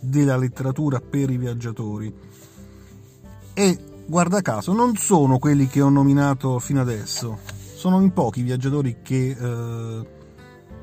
della 0.00 0.36
letteratura 0.36 1.00
per 1.00 1.30
i 1.30 1.36
viaggiatori. 1.36 2.12
E 3.54 3.78
guarda 4.06 4.40
caso, 4.40 4.72
non 4.72 4.96
sono 4.96 5.38
quelli 5.38 5.66
che 5.66 5.80
ho 5.80 5.88
nominato 5.88 6.58
fino 6.58 6.80
adesso. 6.80 7.38
Sono 7.74 8.00
in 8.00 8.12
pochi 8.12 8.40
i 8.40 8.44
viaggiatori 8.44 8.98
che 9.02 9.36
eh, 9.38 10.06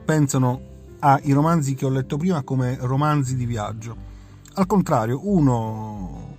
pensano 0.05 0.61
ai 0.99 1.31
romanzi 1.31 1.75
che 1.75 1.85
ho 1.85 1.89
letto 1.89 2.17
prima 2.17 2.43
come 2.43 2.77
romanzi 2.79 3.35
di 3.35 3.45
viaggio. 3.45 4.07
Al 4.53 4.65
contrario, 4.65 5.21
uno 5.23 6.35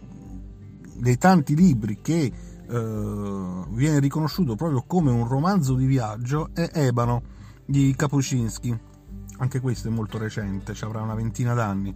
dei 0.94 1.16
tanti 1.16 1.54
libri 1.54 2.00
che 2.02 2.30
eh, 2.70 3.64
viene 3.70 3.98
riconosciuto 3.98 4.54
proprio 4.54 4.85
come 4.87 5.11
un 5.11 5.26
romanzo 5.26 5.74
di 5.74 5.87
viaggio 5.87 6.50
è 6.54 6.70
Ebano 6.72 7.22
di 7.64 7.94
Kapuscinski. 7.96 8.78
Anche 9.38 9.61
questo 9.61 9.88
è 9.88 9.90
molto 9.90 10.18
recente, 10.18 10.74
ci 10.74 10.85
avrà 10.85 11.00
una 11.02 11.14
ventina 11.14 11.54
d'anni. 11.54 11.94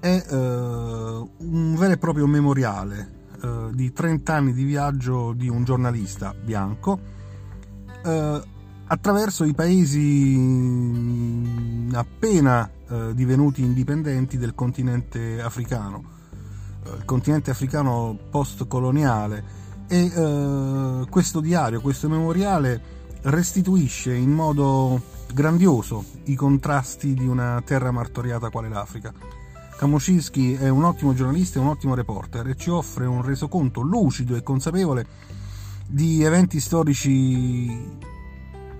È 0.00 0.26
eh, 0.30 0.36
un 0.36 1.74
vero 1.76 1.92
e 1.92 1.98
proprio 1.98 2.26
memoriale 2.26 3.20
eh, 3.42 3.68
di 3.72 3.92
30 3.92 4.34
anni 4.34 4.52
di 4.52 4.64
viaggio 4.64 5.32
di 5.32 5.48
un 5.48 5.64
giornalista 5.64 6.34
bianco 6.34 6.98
eh, 8.04 8.42
attraverso 8.86 9.44
i 9.44 9.54
paesi 9.54 10.36
mm, 10.38 11.94
appena 11.94 12.70
eh, 12.88 13.14
divenuti 13.14 13.62
indipendenti 13.62 14.38
del 14.38 14.54
continente 14.54 15.40
africano, 15.40 16.04
il 16.84 17.04
continente 17.04 17.50
africano 17.50 18.16
post-coloniale 18.30 19.60
e 19.88 20.04
eh, 20.06 21.06
questo 21.08 21.40
diario, 21.40 21.80
questo 21.80 22.08
memoriale 22.08 23.00
restituisce 23.22 24.14
in 24.14 24.30
modo 24.30 25.00
grandioso 25.32 26.04
i 26.24 26.34
contrasti 26.34 27.14
di 27.14 27.26
una 27.26 27.62
terra 27.64 27.90
martoriata 27.90 28.50
quale 28.50 28.68
l'Africa. 28.68 29.12
Kamosinski 29.76 30.54
è 30.54 30.68
un 30.68 30.84
ottimo 30.84 31.14
giornalista 31.14 31.58
e 31.58 31.62
un 31.62 31.68
ottimo 31.68 31.94
reporter 31.94 32.46
e 32.48 32.56
ci 32.56 32.70
offre 32.70 33.06
un 33.06 33.22
resoconto 33.22 33.80
lucido 33.80 34.36
e 34.36 34.42
consapevole 34.42 35.06
di 35.86 36.22
eventi 36.22 36.60
storici 36.60 38.10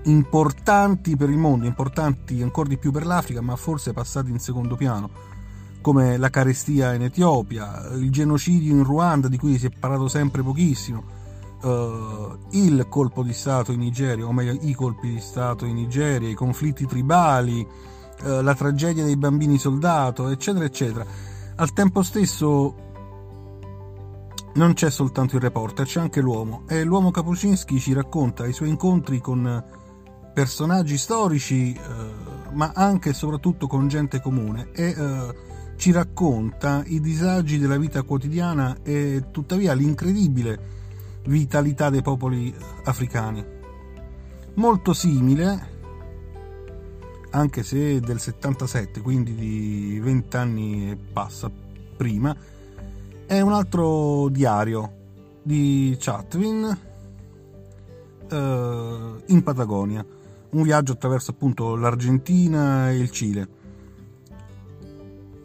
importanti 0.04 1.16
per 1.16 1.30
il 1.30 1.38
mondo, 1.38 1.66
importanti 1.66 2.42
ancora 2.42 2.68
di 2.68 2.78
più 2.78 2.90
per 2.90 3.06
l'Africa, 3.06 3.40
ma 3.40 3.56
forse 3.56 3.92
passati 3.92 4.30
in 4.30 4.38
secondo 4.38 4.76
piano, 4.76 5.10
come 5.82 6.16
la 6.16 6.30
carestia 6.30 6.94
in 6.94 7.02
Etiopia, 7.02 7.88
il 7.92 8.10
genocidio 8.10 8.72
in 8.72 8.84
Ruanda 8.84 9.28
di 9.28 9.36
cui 9.36 9.58
si 9.58 9.66
è 9.66 9.70
parlato 9.70 10.08
sempre 10.08 10.42
pochissimo, 10.42 11.02
uh, 11.62 12.38
il 12.52 12.86
colpo 12.88 13.22
di 13.22 13.34
Stato 13.34 13.72
in 13.72 13.80
Nigeria, 13.80 14.24
o 14.24 14.32
meglio 14.32 14.56
i 14.62 14.72
colpi 14.72 15.10
di 15.10 15.20
Stato 15.20 15.66
in 15.66 15.74
Nigeria, 15.74 16.28
i 16.28 16.34
conflitti 16.34 16.86
tribali, 16.86 17.60
uh, 17.60 18.40
la 18.40 18.54
tragedia 18.54 19.04
dei 19.04 19.16
bambini 19.16 19.58
soldato, 19.58 20.28
eccetera, 20.28 20.64
eccetera. 20.64 21.04
Al 21.56 21.72
tempo 21.74 22.02
stesso 22.02 22.74
non 24.54 24.72
c'è 24.74 24.90
soltanto 24.90 25.36
il 25.36 25.42
reporter, 25.42 25.84
c'è 25.84 26.00
anche 26.00 26.20
l'uomo 26.20 26.62
e 26.68 26.84
l'uomo 26.84 27.10
Kapuscinski 27.10 27.78
ci 27.78 27.92
racconta 27.92 28.46
i 28.46 28.52
suoi 28.52 28.68
incontri 28.68 29.20
con 29.20 29.64
personaggi 30.32 30.96
storici, 30.96 31.72
eh, 31.72 31.80
ma 32.52 32.72
anche 32.74 33.10
e 33.10 33.12
soprattutto 33.12 33.66
con 33.66 33.88
gente 33.88 34.20
comune 34.20 34.70
e 34.72 34.94
ci 35.82 35.90
racconta 35.90 36.84
i 36.86 37.00
disagi 37.00 37.58
della 37.58 37.76
vita 37.76 38.04
quotidiana 38.04 38.76
e 38.84 39.24
tuttavia 39.32 39.72
l'incredibile 39.72 40.56
vitalità 41.24 41.90
dei 41.90 42.02
popoli 42.02 42.54
africani. 42.84 43.44
Molto 44.54 44.92
simile, 44.92 45.70
anche 47.30 47.64
se 47.64 47.98
del 47.98 48.20
77, 48.20 49.00
quindi 49.00 49.34
di 49.34 49.98
20 50.00 50.36
anni 50.36 50.90
e 50.92 50.96
passa 50.96 51.50
prima, 51.96 52.32
è 53.26 53.40
un 53.40 53.52
altro 53.52 54.28
diario 54.28 54.92
di 55.42 55.96
Chatwin 55.98 56.78
eh, 58.30 59.22
in 59.26 59.42
Patagonia 59.42 60.06
un 60.50 60.62
viaggio 60.62 60.92
attraverso 60.92 61.32
appunto 61.32 61.74
l'Argentina 61.74 62.88
e 62.88 62.98
il 62.98 63.10
Cile. 63.10 63.60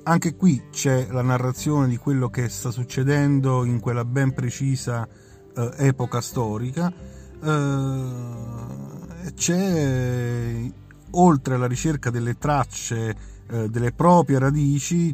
Anche 0.07 0.37
qui 0.37 0.63
c'è 0.71 1.07
la 1.11 1.21
narrazione 1.21 1.89
di 1.89 1.97
quello 1.97 2.29
che 2.29 2.47
sta 2.47 2.71
succedendo 2.71 3.65
in 3.65 3.81
quella 3.81 4.05
ben 4.05 4.33
precisa 4.33 5.05
eh, 5.05 5.71
epoca 5.79 6.21
storica. 6.21 6.89
Eh, 7.43 9.31
c'è 9.35 10.71
oltre 11.11 11.55
alla 11.55 11.67
ricerca 11.67 12.09
delle 12.09 12.37
tracce 12.37 13.17
eh, 13.49 13.67
delle 13.67 13.91
proprie 13.91 14.39
radici, 14.39 15.13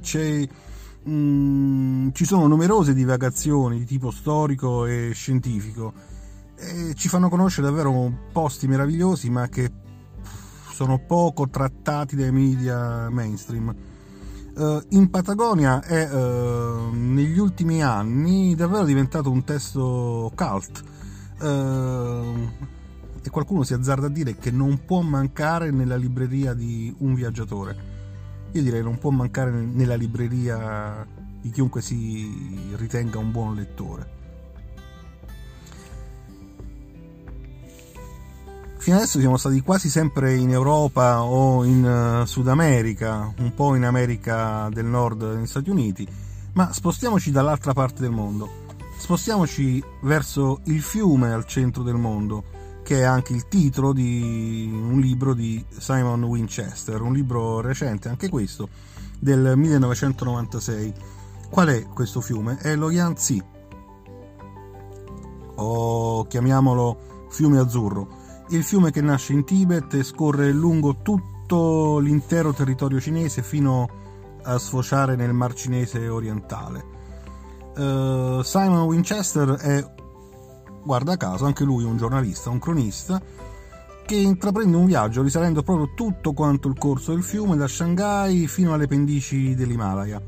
mh, 1.06 1.12
mm, 1.12 2.10
ci 2.12 2.26
sono 2.26 2.46
numerose 2.46 2.94
divagazioni 2.94 3.80
di 3.80 3.86
tipo 3.86 4.12
storico 4.12 4.86
e 4.86 5.10
scientifico 5.16 5.92
e 6.56 6.94
ci 6.94 7.08
fanno 7.08 7.30
conoscere 7.30 7.66
davvero 7.66 8.12
posti 8.32 8.68
meravigliosi 8.68 9.32
ma 9.32 9.48
che 9.48 9.72
sono 10.72 11.00
poco 11.00 11.50
trattati 11.50 12.16
dai 12.16 12.32
media 12.32 13.10
mainstream. 13.10 13.76
Uh, 14.56 14.80
in 14.90 15.10
Patagonia 15.10 15.82
è 15.82 16.08
uh, 16.14 16.92
negli 16.92 17.40
ultimi 17.40 17.82
anni 17.82 18.54
davvero 18.54 18.86
diventato 18.86 19.32
un 19.32 19.44
testo 19.44 20.32
cult 20.36 20.84
uh, 21.40 22.50
e 23.24 23.30
qualcuno 23.32 23.64
si 23.64 23.74
azzarda 23.74 24.06
a 24.06 24.10
dire 24.10 24.36
che 24.38 24.52
non 24.52 24.86
può 24.86 25.02
mancare 25.02 25.72
nella 25.72 25.96
libreria 25.96 26.54
di 26.54 26.94
un 27.00 27.16
viaggiatore. 27.16 27.76
Io 28.52 28.62
direi 28.62 28.84
non 28.84 29.00
può 29.00 29.10
mancare 29.10 29.50
nella 29.50 29.96
libreria 29.96 31.04
di 31.42 31.50
chiunque 31.50 31.82
si 31.82 32.76
ritenga 32.76 33.18
un 33.18 33.32
buon 33.32 33.56
lettore. 33.56 34.23
Fino 38.84 38.98
adesso 38.98 39.18
siamo 39.18 39.38
stati 39.38 39.62
quasi 39.62 39.88
sempre 39.88 40.36
in 40.36 40.50
Europa 40.50 41.24
o 41.24 41.64
in 41.64 41.86
uh, 41.86 42.26
Sud 42.26 42.50
America, 42.50 43.34
un 43.38 43.54
po' 43.54 43.76
in 43.76 43.86
America 43.86 44.68
del 44.74 44.84
Nord, 44.84 45.22
negli 45.22 45.48
Stati 45.48 45.70
Uniti, 45.70 46.06
ma 46.52 46.74
spostiamoci 46.74 47.32
dall'altra 47.32 47.72
parte 47.72 48.02
del 48.02 48.12
mondo. 48.12 48.50
Spostiamoci 48.98 49.82
verso 50.02 50.60
il 50.66 50.82
fiume 50.82 51.32
al 51.32 51.46
centro 51.46 51.82
del 51.82 51.96
mondo, 51.96 52.44
che 52.84 53.00
è 53.00 53.04
anche 53.04 53.32
il 53.32 53.48
titolo 53.48 53.94
di 53.94 54.70
un 54.70 55.00
libro 55.00 55.34
di 55.34 55.64
Simon 55.78 56.22
Winchester, 56.22 57.00
un 57.00 57.14
libro 57.14 57.62
recente, 57.62 58.10
anche 58.10 58.28
questo, 58.28 58.68
del 59.18 59.54
1996. 59.56 60.94
Qual 61.50 61.70
è 61.70 61.88
questo 61.88 62.20
fiume? 62.20 62.58
È 62.58 62.76
lo 62.76 62.92
Yangtze, 62.92 63.46
o 65.56 66.28
chiamiamolo 66.28 67.28
fiume 67.30 67.60
azzurro 67.60 68.20
il 68.50 68.64
fiume 68.64 68.92
che 68.92 69.02
nasce 69.02 69.34
in 69.34 69.44
Tibet 69.44 69.94
e 69.94 70.04
scorre 70.04 70.52
lungo 70.52 70.98
tutto 71.02 72.00
l'intero 72.00 72.54
territorio 72.54 73.00
cinese 73.00 73.42
fino 73.42 73.88
a 74.44 74.58
sfociare 74.58 75.16
nel 75.16 75.34
Mar 75.34 75.54
Cinese 75.54 76.08
orientale. 76.08 77.02
Uh, 77.76 78.42
Simon 78.44 78.82
Winchester 78.84 79.50
è, 79.56 79.86
guarda 80.84 81.18
caso, 81.18 81.46
anche 81.46 81.64
lui 81.64 81.84
un 81.84 81.98
giornalista, 81.98 82.50
un 82.50 82.60
cronista, 82.60 83.22
che 84.06 84.16
intraprende 84.16 84.76
un 84.76 84.86
viaggio 84.86 85.22
risalendo 85.22 85.64
proprio 85.64 85.92
tutto 85.96 86.34
quanto 86.34 86.68
il 86.68 86.78
corso 86.78 87.14
del 87.14 87.24
fiume 87.24 87.56
da 87.56 87.68
Shanghai 87.68 88.48
fino 88.48 88.74
alle 88.74 88.88
pendici 88.88 89.56
dell'Himalaya 89.56 90.22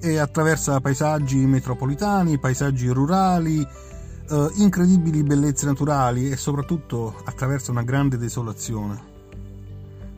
e 0.00 0.18
attraversa 0.18 0.80
paesaggi 0.80 1.36
metropolitani, 1.36 2.38
paesaggi 2.38 2.88
rurali, 2.88 3.66
uh, 4.28 4.50
incredibili 4.54 5.22
bellezze 5.22 5.66
naturali 5.66 6.30
e 6.30 6.36
soprattutto 6.36 7.14
attraverso 7.24 7.70
una 7.70 7.82
grande 7.82 8.16
desolazione, 8.16 9.02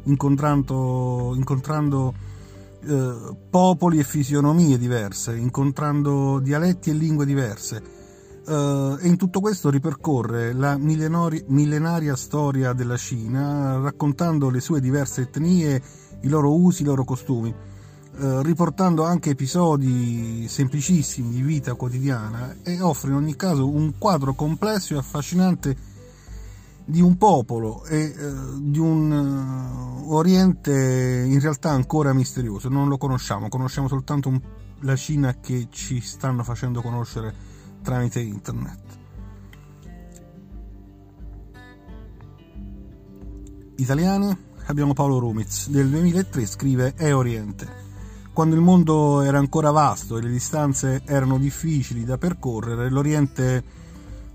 incontrando, 0.04 1.32
incontrando 1.34 2.14
uh, 2.84 3.36
popoli 3.50 3.98
e 3.98 4.04
fisionomie 4.04 4.78
diverse, 4.78 5.36
incontrando 5.36 6.38
dialetti 6.38 6.90
e 6.90 6.94
lingue 6.94 7.26
diverse. 7.26 7.94
Uh, 8.46 8.96
e 9.00 9.08
in 9.08 9.16
tutto 9.16 9.40
questo 9.40 9.70
ripercorre 9.70 10.52
la 10.52 10.76
millenari- 10.76 11.44
millenaria 11.48 12.14
storia 12.14 12.72
della 12.72 12.96
Cina, 12.96 13.78
raccontando 13.78 14.50
le 14.50 14.60
sue 14.60 14.80
diverse 14.80 15.22
etnie, 15.22 15.82
i 16.20 16.28
loro 16.28 16.54
usi, 16.54 16.82
i 16.82 16.84
loro 16.84 17.04
costumi 17.04 17.52
eh, 18.18 18.42
riportando 18.42 19.04
anche 19.04 19.30
episodi 19.30 20.46
semplicissimi 20.48 21.28
di 21.28 21.42
vita 21.42 21.74
quotidiana 21.74 22.56
e 22.62 22.80
offre 22.80 23.10
in 23.10 23.16
ogni 23.16 23.36
caso 23.36 23.68
un 23.68 23.98
quadro 23.98 24.32
complesso 24.32 24.94
e 24.94 24.96
affascinante 24.96 25.76
di 26.82 27.02
un 27.02 27.18
popolo 27.18 27.84
e 27.84 27.98
eh, 27.98 28.32
di 28.58 28.78
un 28.78 29.10
uh, 29.10 30.14
Oriente 30.14 31.24
in 31.26 31.38
realtà 31.40 31.70
ancora 31.70 32.14
misterioso, 32.14 32.70
non 32.70 32.88
lo 32.88 32.96
conosciamo, 32.96 33.50
conosciamo 33.50 33.86
soltanto 33.86 34.30
un, 34.30 34.40
la 34.80 34.96
Cina 34.96 35.34
che 35.38 35.66
ci 35.70 36.00
stanno 36.00 36.42
facendo 36.42 36.80
conoscere 36.80 37.34
tramite 37.82 38.20
internet. 38.20 38.80
Italiani? 43.76 44.44
Abbiamo 44.68 44.94
Paolo 44.94 45.18
Rumiz, 45.18 45.68
del 45.68 45.90
2003 45.90 46.46
scrive 46.46 46.94
È 46.94 47.14
Oriente 47.14 47.85
quando 48.36 48.54
il 48.54 48.60
mondo 48.60 49.22
era 49.22 49.38
ancora 49.38 49.70
vasto 49.70 50.18
e 50.18 50.20
le 50.20 50.28
distanze 50.28 51.00
erano 51.06 51.38
difficili 51.38 52.04
da 52.04 52.18
percorrere, 52.18 52.90
l'Oriente 52.90 53.64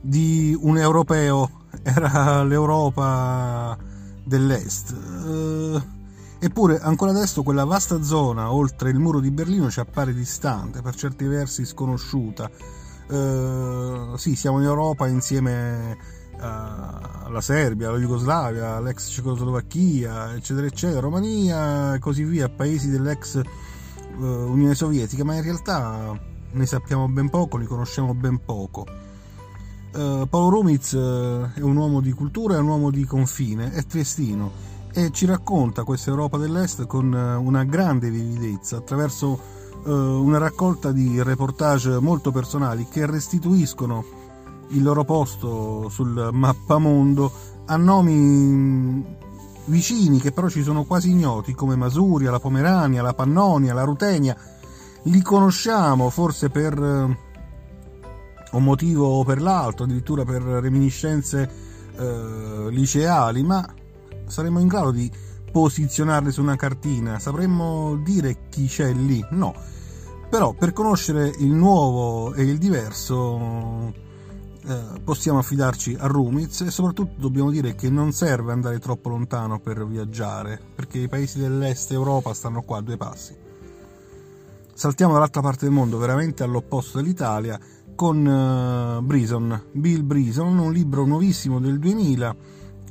di 0.02 0.58
un 0.60 0.80
europeo 0.80 1.68
era 1.84 2.42
l'Europa 2.42 3.78
dell'Est. 4.24 4.96
Eh, 5.28 5.82
eppure 6.40 6.80
ancora 6.80 7.12
adesso 7.12 7.44
quella 7.44 7.64
vasta 7.64 8.02
zona 8.02 8.52
oltre 8.52 8.90
il 8.90 8.98
muro 8.98 9.20
di 9.20 9.30
Berlino 9.30 9.70
ci 9.70 9.80
appare 9.80 10.16
distante, 10.16 10.82
per 10.82 10.96
certi 10.96 11.26
versi 11.26 11.64
sconosciuta, 11.64 12.50
eh, 13.08 14.14
sì, 14.16 14.36
siamo 14.36 14.58
in 14.58 14.66
Europa 14.66 15.08
insieme 15.08 15.96
alla 16.40 17.40
Serbia, 17.40 17.90
alla 17.90 18.00
Jugoslavia, 18.00 18.78
all'ex 18.78 19.12
Cecoslovacchia, 19.12 20.34
eccetera, 20.34 20.66
eccetera, 20.66 21.02
Romania 21.02 21.94
e 21.94 22.00
così 22.00 22.24
via, 22.24 22.50
paesi 22.50 22.90
dell'ex 22.90 23.36
uh, 23.36 23.71
Unione 24.18 24.76
Sovietica, 24.76 25.24
ma 25.24 25.36
in 25.36 25.44
realtà 25.44 26.20
ne 26.52 26.66
sappiamo 26.66 27.08
ben 27.08 27.30
poco, 27.30 27.58
li 27.58 27.66
conosciamo 27.66 28.14
ben 28.14 28.44
poco. 28.44 28.86
Uh, 29.94 30.26
Paolo 30.30 30.50
Rumiz 30.50 30.92
uh, 30.94 31.50
è 31.54 31.62
un 31.62 31.76
uomo 31.76 32.00
di 32.00 32.12
cultura, 32.14 32.56
è 32.56 32.60
un 32.60 32.68
uomo 32.68 32.92
di 32.92 33.04
confine, 33.06 33.72
è 33.74 33.86
triestino 33.86 34.70
e 34.94 35.12
ci 35.12 35.26
racconta 35.26 35.84
questa 35.84 36.10
Europa 36.10 36.38
dell'Est 36.38 36.86
con 36.86 37.14
una 37.14 37.64
grande 37.64 38.10
vividezza 38.10 38.78
attraverso 38.78 39.60
una 39.84 40.38
raccolta 40.38 40.92
di 40.92 41.24
reportage 41.24 41.98
molto 42.00 42.32
personali 42.32 42.86
che 42.88 43.06
restituiscono 43.06 44.04
il 44.70 44.84
loro 44.84 45.04
posto 45.04 45.90
sul 45.90 46.30
mappamondo 46.32 47.32
a 47.66 47.78
nomi 47.78 49.04
vicini 49.66 50.20
che 50.20 50.32
però 50.32 50.50
ci 50.50 50.64
sono 50.64 50.84
quasi 50.84 51.10
ignoti 51.10 51.54
come 51.54 51.76
Masuria, 51.76 52.32
la 52.32 52.40
Pomerania, 52.40 53.02
la 53.02 53.14
Pannonia, 53.14 53.74
la 53.74 53.84
Rutenia. 53.84 54.36
Li 55.04 55.22
conosciamo 55.22 56.10
forse 56.10 56.50
per 56.50 56.74
eh, 56.78 57.18
un 58.52 58.64
motivo 58.64 59.08
o 59.08 59.24
per 59.24 59.42
l'altro, 59.42 59.86
addirittura 59.86 60.24
per 60.26 60.42
reminiscenze 60.42 61.50
eh, 61.98 62.68
liceali, 62.70 63.44
ma 63.44 63.66
saremmo 64.28 64.60
in 64.60 64.68
grado 64.68 64.92
di 64.92 65.12
posizionarli 65.52 66.32
su 66.32 66.42
una 66.42 66.56
cartina? 66.56 67.20
Sapremmo 67.20 67.98
dire 67.98 68.48
chi 68.50 68.68
c'è 68.68 68.94
lì? 68.94 69.24
No. 69.32 69.54
Però 70.30 70.54
per 70.54 70.72
conoscere 70.72 71.34
il 71.40 71.52
nuovo 71.52 72.34
e 72.34 72.44
il 72.44 72.58
diverso 72.58 73.94
eh, 74.64 75.02
possiamo 75.04 75.40
affidarci 75.40 75.96
a 76.00 76.06
Rumiz 76.06 76.62
e 76.62 76.70
soprattutto 76.70 77.20
dobbiamo 77.20 77.50
dire 77.50 77.74
che 77.74 77.90
non 77.90 78.12
serve 78.12 78.52
andare 78.52 78.80
troppo 78.80 79.10
lontano 79.10 79.60
per 79.60 79.86
viaggiare, 79.88 80.60
perché 80.76 81.00
i 81.00 81.08
paesi 81.08 81.40
dell'est 81.40 81.92
Europa 81.92 82.34
stanno 82.34 82.62
qua 82.62 82.78
a 82.78 82.82
due 82.82 82.98
passi. 82.98 83.36
Saltiamo 84.74 85.14
dall'altra 85.14 85.42
parte 85.42 85.66
del 85.66 85.74
mondo, 85.74 85.98
veramente 85.98 86.44
all'opposto 86.44 86.98
dell'Italia, 86.98 87.60
con 87.96 88.26
uh, 88.26 89.02
Brison, 89.04 89.64
Bill 89.72 90.06
Brison, 90.06 90.58
un 90.58 90.72
libro 90.72 91.06
nuovissimo 91.06 91.60
del 91.60 91.80
2000 91.80 92.36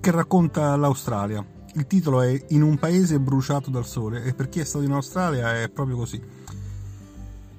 che 0.01 0.11
racconta 0.11 0.75
l'Australia. 0.77 1.45
Il 1.75 1.87
titolo 1.87 2.21
è 2.21 2.45
In 2.49 2.63
un 2.63 2.79
paese 2.79 3.21
bruciato 3.21 3.71
dal 3.71 3.87
sole 3.87 4.25
e 4.25 4.35
per 4.35 4.49
chi 4.49 4.59
è 4.59 4.65
stato 4.65 4.85
in 4.85 4.93
Australia 4.93 5.61
è 5.61 5.69
proprio 5.69 5.97
così. 5.97 6.21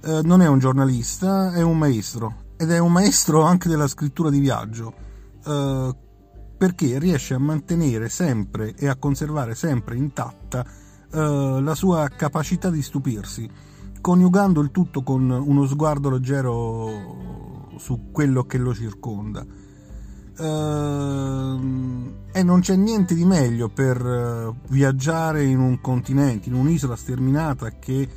Uh, 0.01 0.19
non 0.23 0.41
è 0.41 0.47
un 0.47 0.59
giornalista, 0.59 1.53
è 1.53 1.61
un 1.61 1.77
maestro 1.77 2.49
ed 2.61 2.69
è 2.69 2.77
un 2.77 2.91
maestro 2.91 3.41
anche 3.41 3.67
della 3.67 3.87
scrittura 3.87 4.29
di 4.29 4.39
viaggio 4.39 4.93
eh, 5.43 5.95
perché 6.55 6.99
riesce 6.99 7.33
a 7.33 7.39
mantenere 7.39 8.07
sempre 8.07 8.75
e 8.75 8.87
a 8.87 8.97
conservare 8.97 9.55
sempre 9.55 9.95
intatta 9.95 10.63
eh, 10.63 11.59
la 11.59 11.73
sua 11.73 12.07
capacità 12.09 12.69
di 12.69 12.83
stupirsi, 12.83 13.49
coniugando 13.99 14.61
il 14.61 14.69
tutto 14.69 15.01
con 15.01 15.27
uno 15.31 15.65
sguardo 15.65 16.11
leggero 16.11 17.69
su 17.77 18.11
quello 18.11 18.43
che 18.43 18.59
lo 18.59 18.75
circonda. 18.75 19.43
Uh, 20.37 22.13
e 22.31 22.41
non 22.41 22.61
c'è 22.61 22.75
niente 22.75 23.13
di 23.13 23.25
meglio 23.25 23.69
per 23.69 24.03
uh, 24.03 24.55
viaggiare 24.69 25.43
in 25.43 25.59
un 25.59 25.81
continente, 25.81 26.49
in 26.49 26.55
un'isola 26.55 26.95
sterminata 26.95 27.69
che 27.79 28.07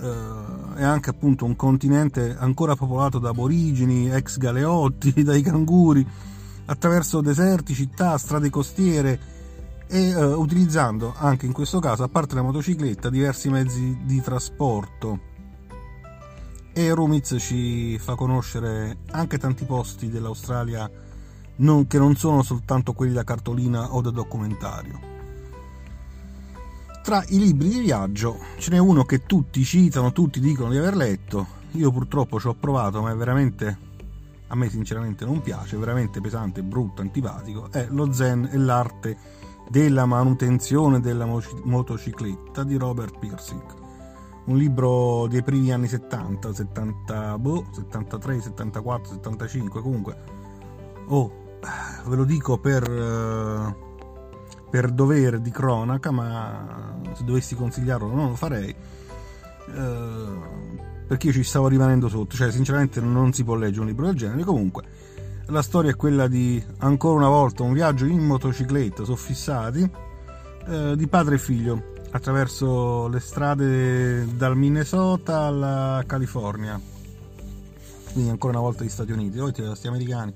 eh, 0.00 0.78
è 0.78 0.82
anche 0.82 1.10
appunto 1.10 1.44
un 1.44 1.56
continente 1.56 2.36
ancora 2.38 2.74
popolato 2.74 3.18
da 3.18 3.30
aborigeni, 3.30 4.10
ex 4.10 4.38
galeotti, 4.38 5.22
dai 5.22 5.42
canguri, 5.42 6.06
attraverso 6.66 7.20
deserti, 7.20 7.74
città, 7.74 8.16
strade 8.16 8.48
costiere 8.50 9.20
e 9.86 10.14
uh, 10.14 10.38
utilizzando 10.40 11.12
anche 11.16 11.46
in 11.46 11.52
questo 11.52 11.80
caso, 11.80 12.04
a 12.04 12.08
parte 12.08 12.36
la 12.36 12.42
motocicletta, 12.42 13.10
diversi 13.10 13.50
mezzi 13.50 13.98
di 14.04 14.20
trasporto. 14.20 15.28
E 16.72 16.94
Rumiz 16.94 17.36
ci 17.40 17.98
fa 17.98 18.14
conoscere 18.14 18.98
anche 19.10 19.36
tanti 19.36 19.64
posti 19.64 20.08
dell'Australia 20.08 20.88
non, 21.56 21.88
che 21.88 21.98
non 21.98 22.14
sono 22.14 22.42
soltanto 22.42 22.92
quelli 22.92 23.12
da 23.12 23.24
cartolina 23.24 23.92
o 23.92 24.00
da 24.00 24.10
documentario. 24.10 25.09
Tra 27.02 27.24
i 27.28 27.38
libri 27.38 27.68
di 27.68 27.80
viaggio 27.80 28.38
ce 28.58 28.70
n'è 28.70 28.78
uno 28.78 29.04
che 29.04 29.24
tutti 29.24 29.64
citano, 29.64 30.12
tutti 30.12 30.38
dicono 30.38 30.70
di 30.70 30.76
aver 30.76 30.96
letto. 30.96 31.58
Io 31.72 31.90
purtroppo 31.90 32.38
ci 32.38 32.46
ho 32.48 32.54
provato, 32.54 33.00
ma 33.00 33.10
è 33.10 33.14
veramente 33.14 33.88
a 34.52 34.56
me 34.56 34.68
sinceramente 34.68 35.24
non 35.24 35.40
piace, 35.40 35.76
è 35.76 35.78
veramente 35.78 36.20
pesante, 36.20 36.62
brutto, 36.62 37.02
antipatico. 37.02 37.68
È 37.70 37.86
Lo 37.90 38.12
Zen 38.12 38.48
e 38.52 38.56
l'arte 38.56 39.16
della 39.68 40.06
manutenzione 40.06 41.00
della 41.00 41.24
motocicletta 41.24 42.64
di 42.64 42.76
Robert 42.76 43.18
Piersick. 43.18 43.74
Un 44.46 44.56
libro 44.56 45.28
dei 45.28 45.44
primi 45.44 45.72
anni 45.72 45.86
70, 45.86 46.52
70, 46.52 47.38
boh, 47.38 47.66
73, 47.72 48.40
74, 48.40 49.12
75, 49.12 49.80
comunque. 49.80 50.16
Oh, 51.06 51.58
ve 52.06 52.16
lo 52.16 52.24
dico 52.24 52.58
per 52.58 52.90
uh, 52.90 53.89
per 54.70 54.90
dovere 54.90 55.40
di 55.40 55.50
cronaca, 55.50 56.10
ma 56.10 56.98
se 57.12 57.24
dovessi 57.24 57.54
consigliarlo 57.54 58.06
non 58.06 58.28
lo 58.28 58.36
farei. 58.36 58.70
Eh, 58.70 60.68
perché 61.06 61.26
io 61.26 61.32
ci 61.32 61.42
stavo 61.42 61.66
rimanendo 61.66 62.08
sotto, 62.08 62.36
cioè 62.36 62.52
sinceramente 62.52 63.00
non 63.00 63.32
si 63.32 63.42
può 63.42 63.56
leggere 63.56 63.80
un 63.80 63.86
libro 63.88 64.06
del 64.06 64.14
genere. 64.14 64.44
Comunque, 64.44 64.84
la 65.46 65.62
storia 65.62 65.90
è 65.90 65.96
quella 65.96 66.28
di 66.28 66.62
ancora 66.78 67.16
una 67.16 67.28
volta 67.28 67.64
un 67.64 67.72
viaggio 67.72 68.04
in 68.04 68.24
motocicletta 68.24 69.04
soffissati 69.04 69.90
eh, 70.68 70.94
di 70.96 71.06
padre 71.08 71.34
e 71.34 71.38
figlio 71.38 71.94
attraverso 72.12 73.08
le 73.08 73.18
strade 73.18 74.36
dal 74.36 74.56
Minnesota 74.56 75.40
alla 75.40 76.04
California. 76.06 76.80
Quindi 78.12 78.30
ancora 78.30 78.52
una 78.52 78.66
volta 78.66 78.84
gli 78.84 78.88
Stati 78.88 79.10
Uniti, 79.10 79.38
poi 79.38 79.52
sti 79.52 79.86
americani 79.88 80.34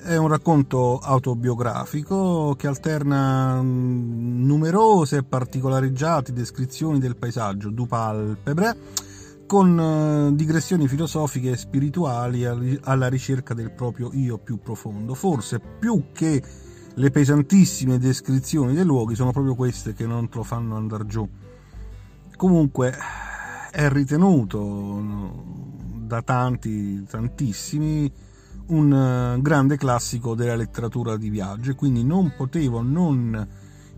è 0.00 0.16
un 0.16 0.28
racconto 0.28 0.98
autobiografico 0.98 2.54
che 2.56 2.66
alterna 2.66 3.60
mm, 3.60 4.46
numerose 4.46 5.18
e 5.18 5.22
particolareggiate 5.24 6.32
descrizioni 6.32 6.98
del 6.98 7.16
paesaggio 7.16 7.70
du 7.70 7.86
palpebre 7.86 8.76
con 9.46 9.80
eh, 9.80 10.36
digressioni 10.36 10.86
filosofiche 10.86 11.50
e 11.50 11.56
spirituali 11.56 12.44
alla 12.44 13.08
ricerca 13.08 13.54
del 13.54 13.72
proprio 13.72 14.10
io 14.12 14.38
più 14.38 14.60
profondo. 14.60 15.14
Forse 15.14 15.58
più 15.58 16.06
che 16.12 16.42
le 16.94 17.10
pesantissime 17.10 17.98
descrizioni 17.98 18.74
dei 18.74 18.84
luoghi 18.84 19.14
sono 19.14 19.32
proprio 19.32 19.54
queste 19.54 19.94
che 19.94 20.06
non 20.06 20.28
te 20.28 20.36
lo 20.36 20.42
fanno 20.44 20.76
andare 20.76 21.06
giù. 21.06 21.28
Comunque 22.36 22.94
è 23.70 23.88
ritenuto 23.88 25.56
da 26.06 26.22
tanti, 26.22 27.04
tantissimi, 27.04 28.12
un 28.68 28.92
eh, 28.92 29.40
grande 29.40 29.76
classico 29.76 30.34
della 30.34 30.56
letteratura 30.56 31.16
di 31.16 31.30
viaggio 31.30 31.70
e 31.70 31.74
quindi 31.74 32.04
non 32.04 32.32
potevo 32.36 32.82
non 32.82 33.46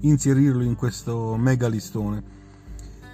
inserirlo 0.00 0.62
in 0.62 0.76
questo 0.76 1.36
mega 1.36 1.68
listone 1.68 2.38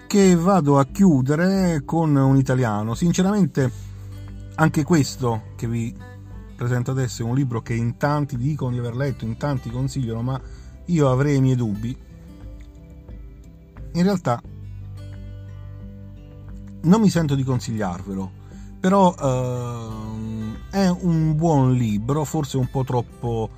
che 0.06 0.36
vado 0.36 0.78
a 0.78 0.86
chiudere 0.86 1.82
con 1.84 2.14
un 2.14 2.36
italiano. 2.36 2.94
Sinceramente 2.94 3.70
anche 4.56 4.84
questo 4.84 5.52
che 5.56 5.66
vi 5.66 5.94
presento 6.56 6.92
adesso 6.92 7.22
è 7.22 7.24
un 7.24 7.34
libro 7.34 7.60
che 7.60 7.74
in 7.74 7.96
tanti 7.96 8.36
dicono 8.36 8.72
di 8.72 8.78
aver 8.78 8.94
letto 8.94 9.24
in 9.24 9.36
tanti 9.36 9.70
consigliano 9.70 10.22
ma 10.22 10.40
io 10.86 11.10
avrei 11.10 11.36
i 11.36 11.40
miei 11.40 11.56
dubbi. 11.56 11.96
In 13.92 14.02
realtà 14.02 14.40
non 16.82 17.00
mi 17.00 17.08
sento 17.08 17.34
di 17.34 17.42
consigliarvelo 17.42 18.44
però 18.86 19.12
eh, 20.70 20.78
è 20.78 20.86
un 20.86 21.34
buon 21.34 21.72
libro, 21.72 22.22
forse 22.22 22.56
un 22.56 22.70
po' 22.70 22.84
troppo 22.84 23.50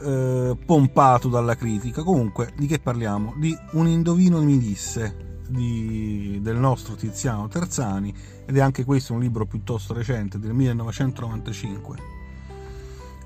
eh, 0.00 0.56
pompato 0.64 1.28
dalla 1.28 1.56
critica. 1.56 2.04
Comunque, 2.04 2.52
di 2.56 2.68
che 2.68 2.78
parliamo? 2.78 3.34
Di 3.36 3.52
Un 3.72 3.88
indovino 3.88 4.40
mi 4.40 4.58
disse 4.58 5.40
di, 5.48 6.38
del 6.40 6.56
nostro 6.56 6.94
Tiziano 6.94 7.48
Terzani 7.48 8.14
ed 8.46 8.56
è 8.56 8.60
anche 8.60 8.84
questo 8.84 9.12
un 9.12 9.18
libro 9.18 9.44
piuttosto 9.44 9.92
recente 9.92 10.38
del 10.38 10.52
1995. 10.52 11.96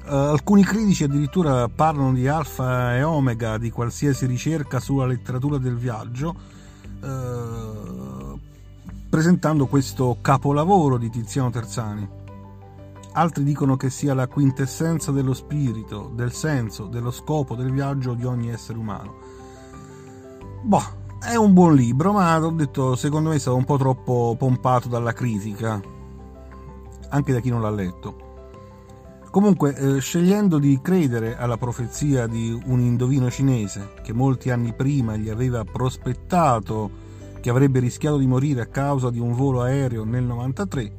Uh, 0.06 0.08
eh, 0.08 0.14
alcuni 0.14 0.64
critici 0.64 1.04
addirittura 1.04 1.68
parlano 1.68 2.14
di 2.14 2.26
alfa 2.26 2.96
e 2.96 3.02
omega 3.02 3.58
di 3.58 3.70
qualsiasi 3.70 4.24
ricerca 4.24 4.80
sulla 4.80 5.04
letteratura 5.04 5.58
del 5.58 5.76
viaggio, 5.76 6.34
uh, 7.02 8.33
presentando 9.14 9.66
questo 9.66 10.18
capolavoro 10.20 10.98
di 10.98 11.08
Tiziano 11.08 11.48
Terzani 11.48 12.08
altri 13.12 13.44
dicono 13.44 13.76
che 13.76 13.88
sia 13.88 14.12
la 14.12 14.26
quintessenza 14.26 15.12
dello 15.12 15.34
spirito, 15.34 16.10
del 16.12 16.32
senso, 16.32 16.86
dello 16.86 17.12
scopo 17.12 17.54
del 17.54 17.70
viaggio 17.70 18.14
di 18.14 18.24
ogni 18.24 18.50
essere 18.50 18.76
umano. 18.76 19.14
Boh, 20.64 20.82
è 21.20 21.36
un 21.36 21.52
buon 21.52 21.76
libro, 21.76 22.10
ma 22.10 22.44
ho 22.44 22.50
detto, 22.50 22.96
secondo 22.96 23.28
me 23.28 23.36
è 23.36 23.38
stato 23.38 23.56
un 23.56 23.64
po' 23.64 23.78
troppo 23.78 24.34
pompato 24.36 24.88
dalla 24.88 25.12
critica. 25.12 25.80
anche 27.10 27.32
da 27.32 27.38
chi 27.38 27.50
non 27.50 27.60
l'ha 27.60 27.70
letto. 27.70 28.16
Comunque, 29.30 29.76
eh, 29.76 30.00
scegliendo 30.00 30.58
di 30.58 30.80
credere 30.82 31.36
alla 31.36 31.56
profezia 31.56 32.26
di 32.26 32.50
un 32.64 32.80
indovino 32.80 33.30
cinese 33.30 33.92
che 34.02 34.12
molti 34.12 34.50
anni 34.50 34.72
prima 34.72 35.14
gli 35.14 35.28
aveva 35.28 35.62
prospettato 35.62 37.03
che 37.44 37.50
avrebbe 37.50 37.78
rischiato 37.78 38.16
di 38.16 38.26
morire 38.26 38.62
a 38.62 38.66
causa 38.66 39.10
di 39.10 39.18
un 39.18 39.34
volo 39.34 39.60
aereo 39.60 40.02
nel 40.02 40.24
93, 40.24 40.90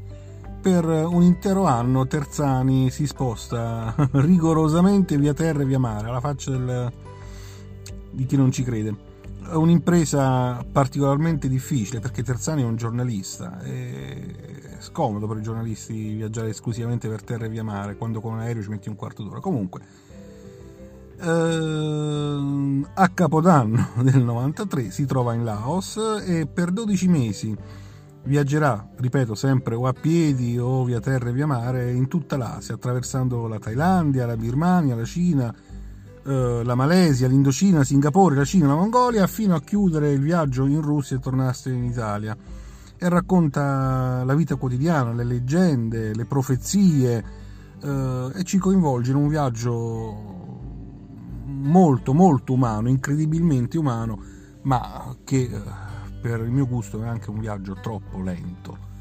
per 0.62 0.86
un 0.86 1.24
intero 1.24 1.64
anno 1.66 2.06
Terzani 2.06 2.92
si 2.92 3.08
sposta 3.08 3.96
rigorosamente 4.14 5.18
via 5.18 5.34
terra 5.34 5.64
e 5.64 5.66
via 5.66 5.80
mare, 5.80 6.08
alla 6.08 6.20
faccia 6.20 6.52
del, 6.52 6.94
di 8.12 8.26
chi 8.28 8.38
non 8.38 8.52
ci 8.52 8.62
crede. 8.62 8.96
È 9.50 9.56
un'impresa 9.56 10.64
particolarmente 10.72 11.48
difficile 11.48 12.00
perché 12.00 12.22
Terzani 12.22 12.62
è 12.62 12.66
un 12.66 12.76
giornalista, 12.76 13.60
è 13.62 14.78
scomodo 14.78 15.26
per 15.26 15.38
i 15.38 15.42
giornalisti 15.42 16.14
viaggiare 16.14 16.50
esclusivamente 16.50 17.10
per 17.10 17.24
terra 17.24 17.46
e 17.46 17.50
via 17.50 17.64
mare, 17.64 17.96
quando 17.96 18.22
con 18.22 18.34
un 18.34 18.42
aereo 18.42 18.62
ci 18.62 18.70
metti 18.70 18.88
un 18.88 18.96
quarto 18.96 19.24
d'ora. 19.24 19.40
Comunque, 19.40 19.82
eh, 21.20 22.86
a 22.94 23.10
Capodanno 23.10 23.90
del 24.04 24.24
93 24.24 24.92
si 24.92 25.06
trova 25.06 25.34
in 25.34 25.44
Laos 25.44 25.98
e 26.26 26.48
per 26.48 26.72
12 26.72 27.08
mesi 27.08 27.56
viaggerà, 28.26 28.90
ripeto 28.96 29.36
sempre, 29.36 29.76
o 29.76 29.88
a 29.88 29.94
piedi 29.94 30.58
o 30.58 30.84
via 30.84 31.00
terra 31.00 31.30
e 31.30 31.34
via 31.34 31.46
mare 31.46 31.92
in 31.92 32.08
tutta 32.08 32.38
l'Asia, 32.38 32.76
attraversando 32.76 33.48
la 33.48 33.60
Thailandia, 33.60 34.26
la 34.26 34.36
Birmania, 34.36 34.96
la 34.96 35.06
Cina, 35.06 35.54
eh, 36.26 36.62
la 36.64 36.76
Malesia, 36.76 37.28
l'Indocina, 37.28 37.84
Singapore, 37.84 38.36
la 38.36 38.46
Cina, 38.46 38.68
la 38.68 38.76
Mongolia, 38.76 39.28
fino 39.28 39.56
a 39.56 39.62
chiudere 39.62 40.12
il 40.12 40.22
viaggio 40.22 40.66
in 40.66 40.82
Russia 40.82 41.16
e 41.18 41.20
tornarsene 41.20 41.76
in 41.78 41.84
Italia. 41.84 42.36
E 42.98 43.10
racconta 43.10 44.24
la 44.24 44.34
vita 44.34 44.56
quotidiana, 44.56 45.14
le 45.14 45.24
leggende, 45.24 46.16
le 46.16 46.26
profezie 46.26 47.24
eh, 47.82 48.32
e 48.34 48.44
ci 48.44 48.58
coinvolge 48.58 49.12
in 49.12 49.18
un 49.18 49.28
viaggio 49.28 50.35
molto 51.66 52.14
molto 52.14 52.54
umano, 52.54 52.90
incredibilmente 52.90 53.78
umano, 53.78 54.20
ma 54.62 55.16
che 55.24 55.50
eh, 55.52 55.62
per 56.22 56.40
il 56.42 56.52
mio 56.52 56.68
gusto 56.68 57.02
è 57.04 57.08
anche 57.08 57.30
un 57.30 57.40
viaggio 57.40 57.76
troppo 57.82 58.22
lento. 58.22 58.94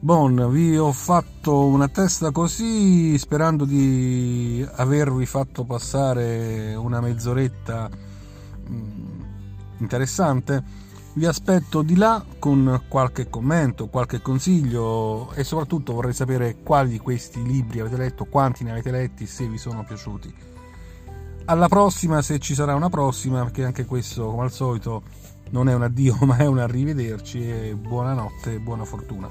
Bon, 0.00 0.50
vi 0.50 0.76
ho 0.76 0.92
fatto 0.92 1.66
una 1.66 1.88
testa 1.88 2.30
così 2.30 3.16
sperando 3.16 3.64
di 3.64 4.66
avervi 4.74 5.24
fatto 5.24 5.64
passare 5.64 6.74
una 6.74 7.00
mezz'oretta 7.00 7.88
mm, 8.68 9.20
interessante. 9.78 10.82
Vi 11.14 11.26
aspetto 11.26 11.82
di 11.82 11.94
là 11.94 12.22
con 12.38 12.82
qualche 12.88 13.30
commento, 13.30 13.86
qualche 13.86 14.20
consiglio 14.20 15.32
e 15.32 15.44
soprattutto 15.44 15.94
vorrei 15.94 16.12
sapere 16.12 16.56
quali 16.62 16.90
di 16.90 16.98
questi 16.98 17.42
libri 17.42 17.80
avete 17.80 17.96
letto, 17.96 18.24
quanti 18.24 18.64
ne 18.64 18.72
avete 18.72 18.90
letti, 18.90 19.24
se 19.26 19.46
vi 19.46 19.58
sono 19.58 19.84
piaciuti 19.84 20.53
alla 21.46 21.68
prossima 21.68 22.22
se 22.22 22.38
ci 22.38 22.54
sarà 22.54 22.74
una 22.74 22.88
prossima 22.88 23.42
perché 23.42 23.64
anche 23.64 23.84
questo 23.84 24.30
come 24.30 24.44
al 24.44 24.52
solito 24.52 25.02
non 25.50 25.68
è 25.68 25.74
un 25.74 25.82
addio 25.82 26.16
ma 26.24 26.36
è 26.38 26.46
un 26.46 26.58
arrivederci 26.58 27.48
e 27.48 27.74
buonanotte 27.74 28.54
e 28.54 28.58
buona 28.58 28.84
fortuna. 28.84 29.30